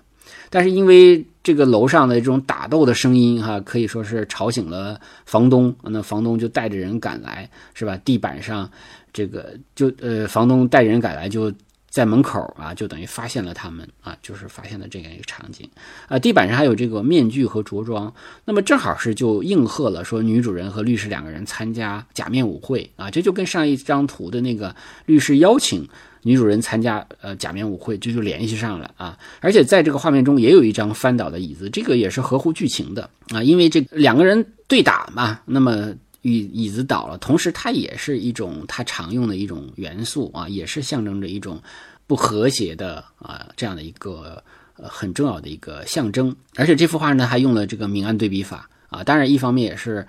[0.50, 7.98] 但是因为这个楼上的这种打斗的声音哈，可以说是吵醒了房东，那房东就带着人赶来，是吧？
[8.06, 8.72] 地板上
[9.12, 11.52] 这个就呃，房东带人赶来就。
[11.98, 15.68] 在门口啊，就等于发现了他们啊，就是发现了这样一个场景
[16.08, 16.20] 啊。
[16.20, 18.14] 地板上还有这个面具和着装，
[18.46, 24.76] 那么正好是就应和了说女主人和律师两个人参加假面舞会啊，这就跟上一张图的那个
[25.08, 25.90] 律师邀请
[26.22, 29.18] 女主人参加呃假面舞会，这就联系上了啊。
[29.40, 35.96] 而且在这个画面中也有一张翻倒的椅子，这个也是合乎剧情的啊，因为这两个人对打嘛，那么。
[36.24, 41.62] 椅椅子倒了，同时它也是一种它常用的一种元素啊，也是象征着一种
[42.08, 44.42] 不和谐的啊这样的一个
[44.78, 46.36] 呃很重要的一个象征。
[46.56, 50.08] 而且这幅画呢还用了这个明暗对比法啊，当然一方面也是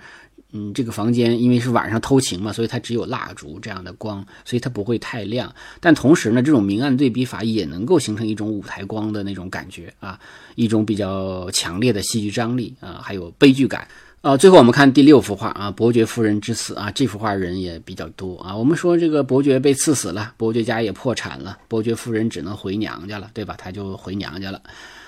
[0.51, 5.53] 嗯这个房间因为是晚上偷情嘛，所以它只有蜡烛这样的光，所以它不会太亮。
[5.79, 10.19] 但同时呢，这种明暗对比法也能够形成一种舞台光的那种感觉啊，
[10.55, 13.87] 一种比较强烈的戏剧张力啊，还有悲剧感。
[14.21, 18.53] 啊，最后我们看第六幅画啊，伯爵夫人之死啊，这幅画人也比较多啊。
[18.53, 23.55] 我们说这个伯爵被刺死了，伯爵家也破产了，伯爵夫人只能回娘家了，对吧？
[23.57, 24.61] 他就回娘家了。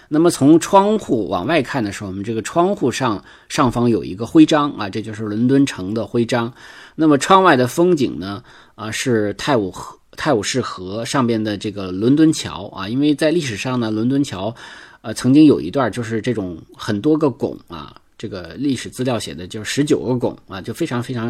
[0.07, 6.53] 那么从窗户往外看的时候，我们这个窗户上上方有一个徽章啊，这就是伦敦城的徽章。
[6.95, 8.41] 那么窗外的风景呢，
[8.75, 14.55] 啊是泰晤河泰晤士河上边的这个伦敦桥啊，因为在历史上呢，伦敦桥，
[15.01, 17.93] 呃，曾经有一段就是这种很多个拱啊。
[18.21, 21.29] 这个历史资料写的就是十九个拱啊，就非常非常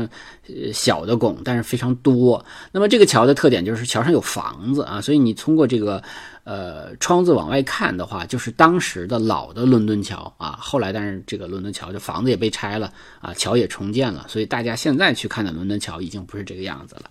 [0.49, 2.45] 呃小的拱，但是非常多。
[2.73, 6.03] 那么这个桥的特点就是桥上有房子啊，所以你通过这个
[6.43, 10.57] 呃窗子往外看的话，就是当时的老的伦敦桥啊。
[10.59, 17.03] 后来但是这个伦敦桥的房子也被拆了啊，桥也重建了，所以大家现在去看的伦敦桥已经不是这个样子了。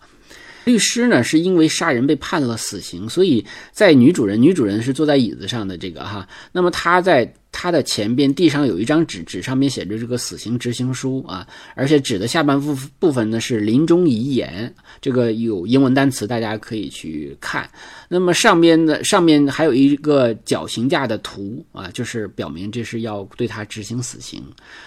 [0.66, 7.33] 律师呢是因为杀人被判了死刑，所以在女主人女主人是坐在椅子上的这个哈，那么她在。
[7.53, 17.68] 他的前边地上有一张纸，纸上面写着这个死刑执行书啊，而且纸的下半部部分呢是临终遗言，这个有英文单词，大家可以去看。
[18.09, 24.42] 那么上边的上面还有一个绞刑架的图啊，就是表明这是要对他执行死刑。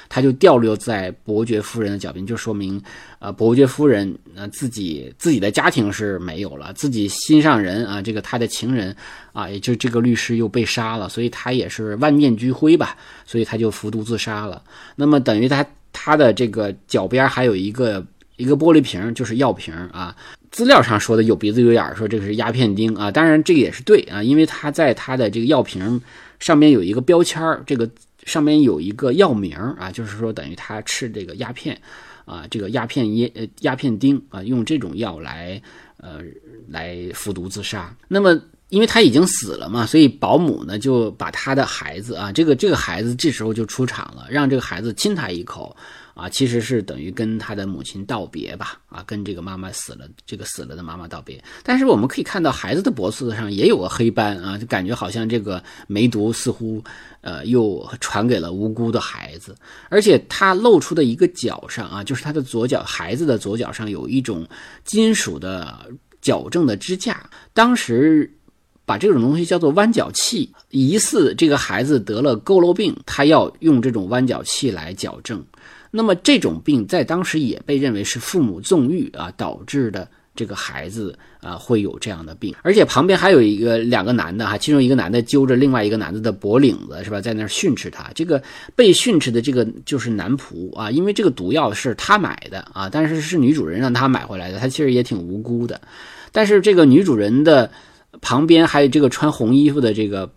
[0.09, 2.81] 他就掉落在伯爵夫人的脚边，就说明
[3.19, 8.95] 啊，伯爵夫人啊自己自己的家庭是没有了，自己心上人啊，这个他的情人
[9.33, 12.53] 啊，也就这个律师又被杀了，所以他也是万念俱。
[12.53, 14.61] 灰吧，所以他就服毒自杀了。
[14.95, 18.05] 那么等于他他的这个脚边还有一个
[18.37, 20.15] 一个玻璃瓶，就是药瓶啊。
[20.51, 23.09] 资料上说的有鼻子有眼，说这个是鸦片丁啊。
[23.09, 25.99] 当然这个也是对啊，因为他在他的这个药瓶
[26.39, 27.89] 上面有一个标签这个
[28.25, 31.75] 上面有一个药名啊，就是说等于他吃这个鸦片
[32.25, 35.59] 啊，这个鸦片烟呃鸦片丁啊，用这种药来
[35.97, 36.19] 呃
[36.69, 37.91] 来服毒自杀。
[38.07, 38.39] 那么。
[38.73, 45.77] 因为他已经死了嘛，所以保姆呢就把他的孩子啊，这个这个孩子这时候就出场了，让这个孩子亲他一口
[46.15, 51.39] 啊，其实是等于跟他的母亲道别吧，啊，跟这个妈妈死了，这个死了的妈妈道别。
[51.61, 56.83] 但是我们可以看到孩子的脖子上也有个黑斑啊，就感觉好像这个梅毒似乎
[57.21, 59.55] 呃又传给了无辜的孩子，
[59.89, 64.47] 而且他露出的一个脚上啊，就是他的左脚，孩子的左脚上有一种
[64.83, 65.87] 金属的
[66.21, 68.27] 矫正的支架，当时。
[68.85, 75.43] 把这种东西叫做弯角器，疑似这个孩子得了佝偻病，他要用这种弯角器来矫正。
[75.89, 82.53] 那么这种病在当时也被认为是父母纵欲啊导致的，这个孩子啊会有这样的病。
[82.63, 88.09] 而且旁边还有一个两个男的哈，其中一个男的揪着另外一个男的的脖领子是吧，在那训斥他。
[88.15, 88.41] 这个
[88.75, 95.79] 被训斥的这个就是男仆啊，因为这个毒药是他买的啊，但是是女主人让他买回来的，他其实也挺无辜的。
[96.31, 97.69] 但是这个女主人的。
[98.23, 100.27] 旁边还有这个穿红衣服的这个，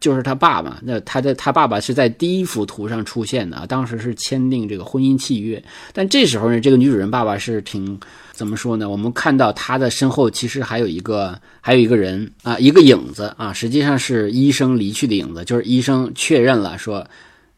[0.00, 0.78] 就是他爸爸。
[0.82, 5.62] 那他的他爸爸是在第一幅图上出现的啊，当时是签订这个婚姻契约。
[5.92, 7.98] 但这时候呢，这个女主人爸爸是挺
[8.32, 8.88] 怎么说呢？
[8.88, 17.04] 我们看到他的身后其实还有一个还有一个人啊，一个影子啊，实际上是医生离去的影子，就是医生确认了说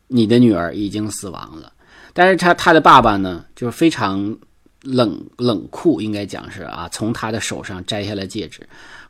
[0.08, 1.70] 你的女儿已经死亡了。
[2.12, 4.36] 但是他他的爸爸呢，就是非常
[4.84, 8.60] 冷冷酷，应该讲是啊，从他的手上摘下了戒指。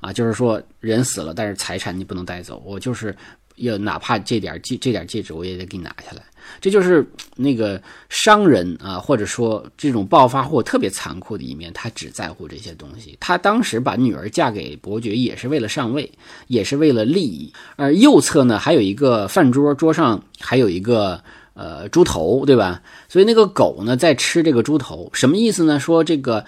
[0.01, 2.63] 啊，就是说人死了，但是财产你不能带走。
[2.67, 3.17] 我就是
[3.57, 6.23] 要哪怕这点戒这点戒指，我也得给你拿下来。
[6.61, 7.03] 这就是
[7.37, 11.73] 那个商人啊，或者说这种暴发户特别残酷的一面。
[11.73, 13.17] 他只在乎这些东西。
[13.19, 16.13] 他当时把女儿嫁给伯爵，也是为了上位，
[16.49, 17.51] 也是为了利益。
[17.77, 21.25] 而右侧呢，还有一个饭桌，桌上还有一个
[21.55, 22.83] 呃猪头，对吧？
[23.09, 25.81] 所以那个狗呢在吃这个猪头，什么意思呢？
[25.81, 26.45] 说这个。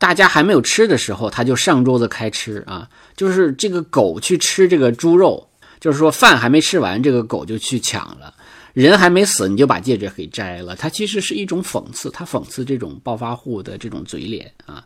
[0.00, 2.88] 大家还没有吃的时候，它就上桌子开吃啊！
[3.14, 5.46] 就是这个狗去吃这个猪肉，
[5.78, 8.32] 就是说饭还没吃完，这个狗就去抢了；
[8.72, 10.74] 人还没死，你就把戒指给摘了。
[10.74, 14.82] 它其实是一种讽刺，它讽刺这种暴发户的这种嘴脸啊。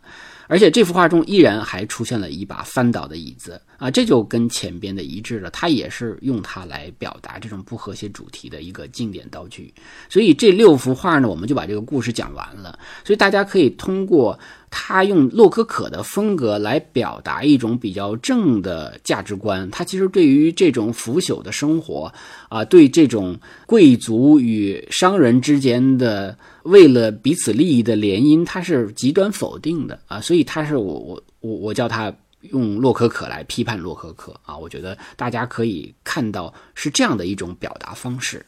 [0.47, 5.49] 而且这幅画中依然还出现了一把翻倒的椅子啊，这就跟前边的一致了。
[5.49, 9.73] 它也是用它来表达这种不和谐主题的一个经典道具。
[10.09, 12.77] 所以这六幅画呢，我们就把这个故事讲完了。
[13.03, 14.37] 所以大家可以通过。
[14.77, 19.71] 他用洛可可的风格来表达一种比较正的价值观。
[19.71, 22.11] 他其实对于这种腐朽的生活
[22.49, 30.19] 啊，对这种贵族与商人之间的为了彼此利益的联姻，他是极端否定的啊。
[30.19, 32.13] 所以他是我我我我叫他
[32.51, 34.57] 用洛可可来批判洛可可啊。
[34.57, 38.45] 我觉得大家可以看到是这样的一种表达方式。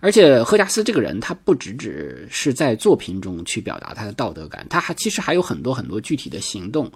[0.00, 6.90] 而且赫加斯这个人，他不只只是在作品中去表达他的道德感，他还其实还有很多很多具体的行动，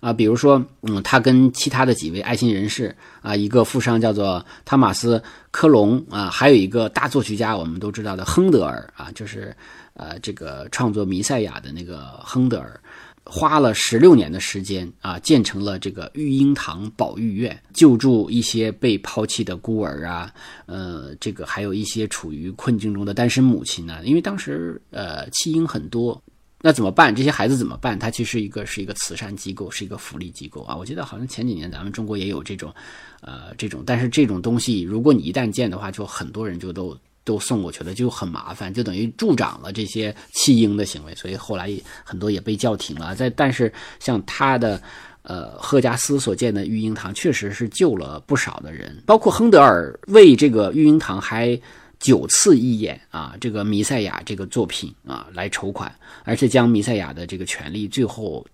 [0.00, 5.18] 啊，比如说，嗯，他跟其他的几位爱心人士啊，一个富商叫做汤马斯·
[5.50, 9.54] 科隆啊，还有一个大作曲家，我们都知道的亨德尔啊，就是
[9.94, 12.80] 呃这个创作《弥赛亚》的那个亨德尔。
[13.26, 20.30] 花了十六年的时间啊，建成了这个育婴堂保育院，救助一些被抛弃的孤儿啊，
[20.66, 24.00] 呃，这个还有一些处于困境中的单身母亲呢。
[24.04, 26.22] 因为当时呃弃婴很多，
[26.60, 27.14] 那怎么办？
[27.14, 27.98] 这些孩子怎么办？
[27.98, 30.76] 它其实一个是一个慈善机构，是一个福利机构啊。
[30.76, 32.74] 我记得好像前几年咱们中国也有这种，
[33.22, 36.94] 呃，这种，但是这种东西，如果你一旦建的话，就很多人就都。
[37.24, 41.72] 都送过去了，就很麻烦，就等于助长了这些弃婴的行为，所以后来
[42.04, 43.14] 很多也被叫停了。
[43.14, 44.80] 在但是像他的，
[45.22, 51.58] 呃，赫加斯所建的育婴堂，确实是救了不少的人，包括亨德尔为这个育婴堂还
[51.98, 55.90] 九次义演啊，这个弥赛亚这个作品啊来筹款，
[56.24, 58.46] 而且将弥赛亚的这个权利最后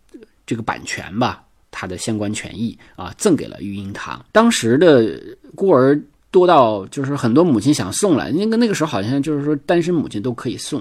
[0.46, 1.42] 这个版权吧，
[1.72, 4.24] 它的相关权益啊赠给了育婴堂。
[4.30, 5.20] 当时的
[5.56, 6.00] 孤儿。
[6.30, 10.80] 多到就是很多母亲想送来，那个那个时候好像就是说单身母亲都可以送，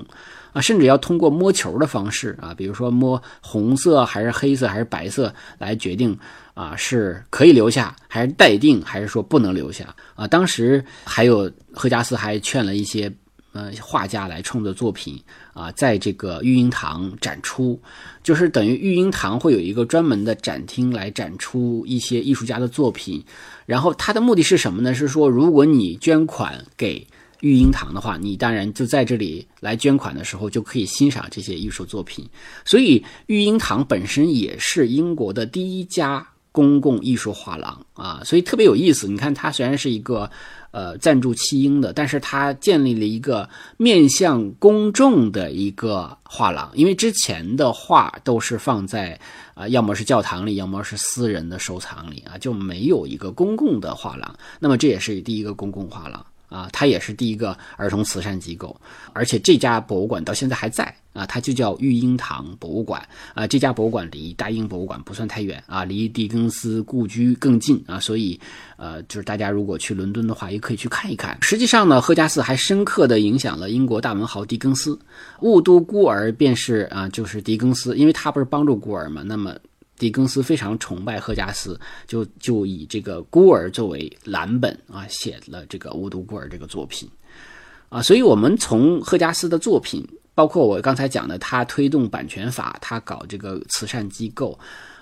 [0.54, 6.18] 啊，甚至要通过摸球的方式啊，比如说摸红色还是黑色还是白色来决定
[6.54, 10.28] 啊是可以留下还是待定还是说不能留下啊。
[10.28, 13.12] 当时还有赫加斯还劝了一些
[13.52, 15.20] 呃画家来创作作品
[15.54, 17.80] 啊，在这个育婴堂展出，
[18.24, 23.24] 就是等于育婴堂会有一个专门的展厅来展出一些艺术家的作品。
[23.66, 24.94] 然后他的目的是什么呢？
[24.94, 27.06] 是说，如果你捐款给
[27.42, 32.28] 育婴堂的话，你当然就在这里来捐款的时候就可以欣赏这些艺术作品。
[32.66, 39.08] 所以，育婴堂本身也是英国的第一家公共艺术画廊啊，所以特别有意思。
[39.08, 40.30] 你看，它虽然是一个
[40.72, 49.20] 呃赞助弃婴的，但是他建立了一个面向公众的一个画廊，因为之前的画都是放在。
[49.56, 54.34] 啊，要么是教堂里，要么是私人的收藏里啊，就没有一个公共的画廊。
[54.58, 58.74] 那么这也是第一个公共画廊啊，它也是第一个儿童慈善机构，
[59.12, 60.96] 而且这家博物馆到现在还在。
[61.12, 63.02] 啊，它就叫育婴堂博物馆
[63.34, 63.48] 啊。
[63.48, 68.00] 这家博物馆离大英博物馆不算太远啊，离狄更斯故居更近啊。
[68.00, 68.40] 所以，
[68.78, 71.38] 呃，就是大家如果去伦敦的话，也可以去看一看。
[71.42, 74.98] 实际上呢，赫加斯还深刻的影响了英国大文豪狄更斯。
[75.42, 79.24] 雾都孤儿便是啊，就是狄更斯，因为他不是帮助孤儿嘛。
[79.24, 79.56] 那么，
[79.98, 87.10] 狄更斯非常崇拜赫加斯，就就以这个孤儿作为蓝本啊，写了这个雾都孤儿这个作品
[87.90, 88.02] 啊。
[88.02, 90.08] 所以我们从赫加斯的作品。
[90.40, 94.58] 包括我刚才讲的，他推动版权法，他搞这个慈善机构。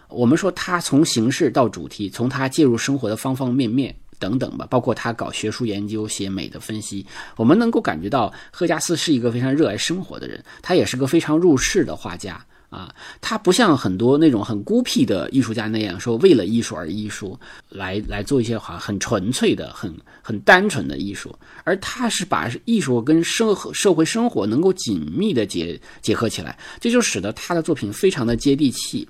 [0.08, 12.44] 我们说他从形式到主题，从他介入生活的方方面面等等吧，包括他搞学术研究、写美的分析，我们能够感觉到赫加斯是一个非常热爱生活的人，他也是个非常入世的画家。
[12.70, 17.40] 啊，他不像很多那种很孤僻的艺术家那样说为了艺术而艺术，
[17.70, 29.08] 来来做一些好很纯粹的、很很单纯的艺术，而他是把艺术跟生社会生活能够紧密的结结合起来，这就使得他的作品非常的接地气。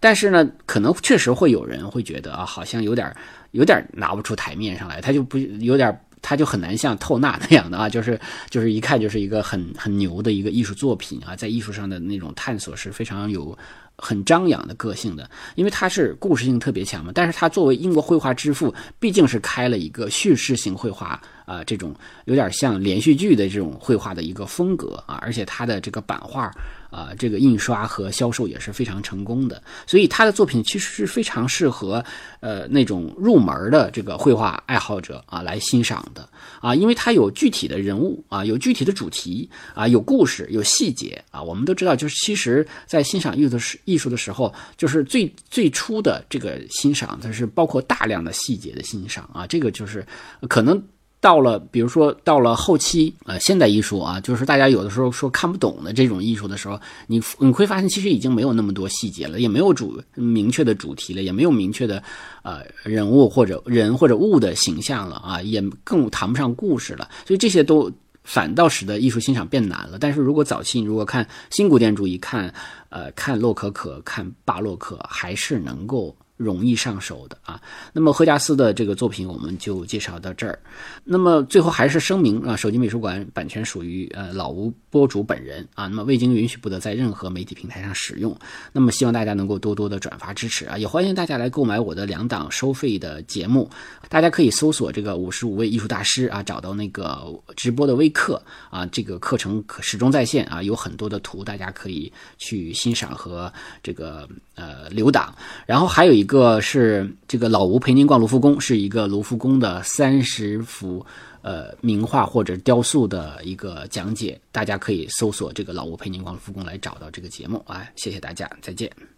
[0.00, 3.14] 但是呢，可能确实会有人会觉得啊，好像有点
[3.50, 5.94] 有点拿不出台面上来，他就不有点。
[6.24, 8.18] 他就很难像透纳那样的啊， 就是
[8.48, 13.56] 就是一看就是一个很很牛的一个艺术作品啊，在艺术上的那种探索是非常有
[13.96, 17.12] 很张扬的个性的，因为他是故事性特别强嘛。
[17.14, 21.94] 但是他作为英国绘画之父，毕竟是开了一个叙事性绘画啊，这种
[22.24, 26.50] 有点像连续剧的这种绘画的一个风格啊，而且他的这个版画
[26.94, 29.60] 啊，这个印刷和销售也是非常成功的。
[29.84, 32.04] 所以他的作品其实是非常适合
[32.38, 36.28] 呃那种入门的这个绘画爱好者啊来欣赏的
[36.60, 41.42] 啊，因为他有具体的人物啊，有具体的主题啊，有故事，有细节啊。
[41.42, 50.06] 我们都知道，就是其实在欣赏艺术的时艺术的时候，就是最最初的这个欣赏，它是包括大量的细节的欣赏啊，这个就是
[50.48, 50.80] 可能。
[51.24, 62.02] 到了，比如说到了后期，呃，现代艺术啊，就是大家有的时候说看不懂的这种艺术的时候，你你会发现其实已经没有那么多细节了，也没有主明确的主题了，也没有明确的
[62.42, 67.90] 呃人物或者人或者物的形象了啊，也更谈不上故事了，所以这些都
[68.24, 69.96] 反倒使得艺术欣赏变难了。
[69.98, 72.52] 但是如果早期你如果看新古典主义，看
[72.90, 76.14] 呃看洛可可，看巴洛克，还是能够。
[76.44, 77.60] 容易上手的啊，
[77.92, 80.58] 那么赫加斯的这个作品我们就介绍到这儿。
[81.02, 88.36] 那么最后还是声明啊，手机美术馆版权属于呃老吴播主本人啊，那么未经允许不得在任何媒体平台上使用。
[88.72, 93.70] 那么希望大家能够多多的转发支持啊，也欢迎大家来购买我的两档收费的节目。
[94.10, 97.24] 大家可以搜索这个五十五位艺术大师啊，找到那个
[97.56, 105.34] 直播的微课啊，这个课程可始终在线啊，有很多的图大家可以去欣赏和这个呃留档。
[105.64, 106.24] 然后还有一。
[106.24, 111.06] 个个是这个老吴陪您逛卢浮宫，是一个卢浮宫的三十幅
[111.42, 119.13] 呃名画或者雕塑的一个讲解，大家可以搜索这个老吴陪您逛卢浮宫来找到这个节目啊，谢谢大家，再见。